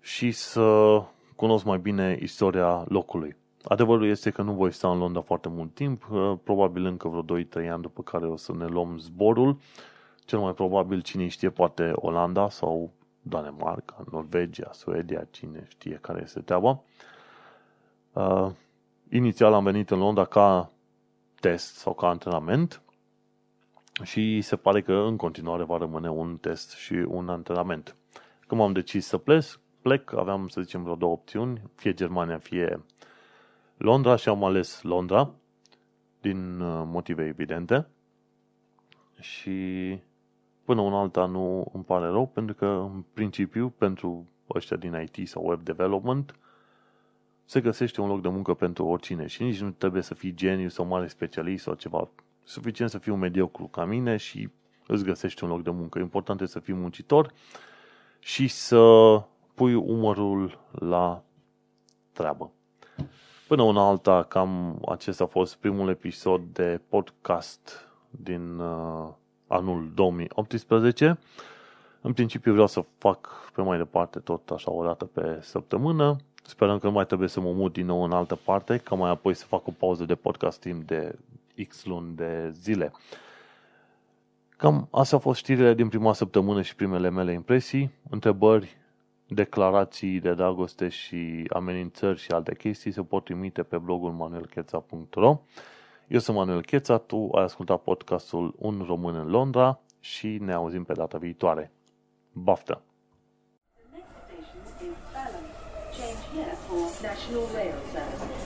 [0.01, 0.99] și să
[1.37, 3.37] cunosc mai bine istoria locului.
[3.65, 7.23] Adevărul este că nu voi sta în Londra foarte mult timp, uh, probabil încă vreo
[7.23, 9.57] 2-3 ani după care o să ne luăm zborul.
[10.25, 12.91] Cel mai probabil, cine știe, poate Olanda sau
[13.23, 16.83] Danemarca, Norvegia, Suedia, cine știe care este treaba.
[18.13, 18.51] Uh,
[19.11, 20.72] inițial am venit în Londra ca
[21.43, 22.82] test sau ca antrenament
[24.03, 27.97] și se pare că în continuare va rămâne un test și un antrenament.
[28.47, 29.45] Când am decis să plec,
[29.80, 32.84] plec, aveam, să zicem, vreo două opțiuni, fie Germania, fie
[33.76, 35.30] Londra și am ales Londra
[36.20, 37.86] din uh, motive evidente
[39.20, 39.99] și
[40.64, 45.28] până un alta nu îmi pare rău pentru că în principiu pentru ăștia din IT
[45.28, 46.36] sau web development
[47.45, 50.68] se găsește un loc de muncă pentru oricine și nici nu trebuie să fii geniu
[50.68, 52.09] sau mare specialist sau ceva.
[52.45, 54.49] Suficient să fii un mediocru ca mine și
[54.86, 55.99] îți găsești un loc de muncă.
[55.99, 57.32] Important este să fii muncitor
[58.18, 59.22] și să
[59.55, 61.22] pui umărul la
[62.12, 62.53] treabă.
[63.49, 69.09] Până una alta, cam acesta a fost primul episod de podcast din uh,
[69.47, 71.18] anul 2018.
[72.01, 76.16] În principiu vreau să fac pe mai departe tot așa o dată pe săptămână.
[76.43, 79.11] Sperăm că nu mai trebuie să mă mut din nou în altă parte, ca mai
[79.11, 81.18] apoi să fac o pauză de podcast timp de
[81.68, 82.93] X luni de zile.
[84.57, 87.90] Cam astea au fost știrile din prima săptămână și primele mele impresii.
[88.11, 88.76] Întrebări,
[89.26, 95.40] declarații de dragoste și amenințări și alte chestii se pot trimite pe blogul manuelcheța.ro
[96.09, 100.84] Eu sunt Manuel Cheța, tu ai ascultat podcastul Un român în Londra și ne auzim
[100.84, 101.72] pe data viitoare.
[102.32, 102.82] Baftă!
[107.03, 108.41] National Rail Services.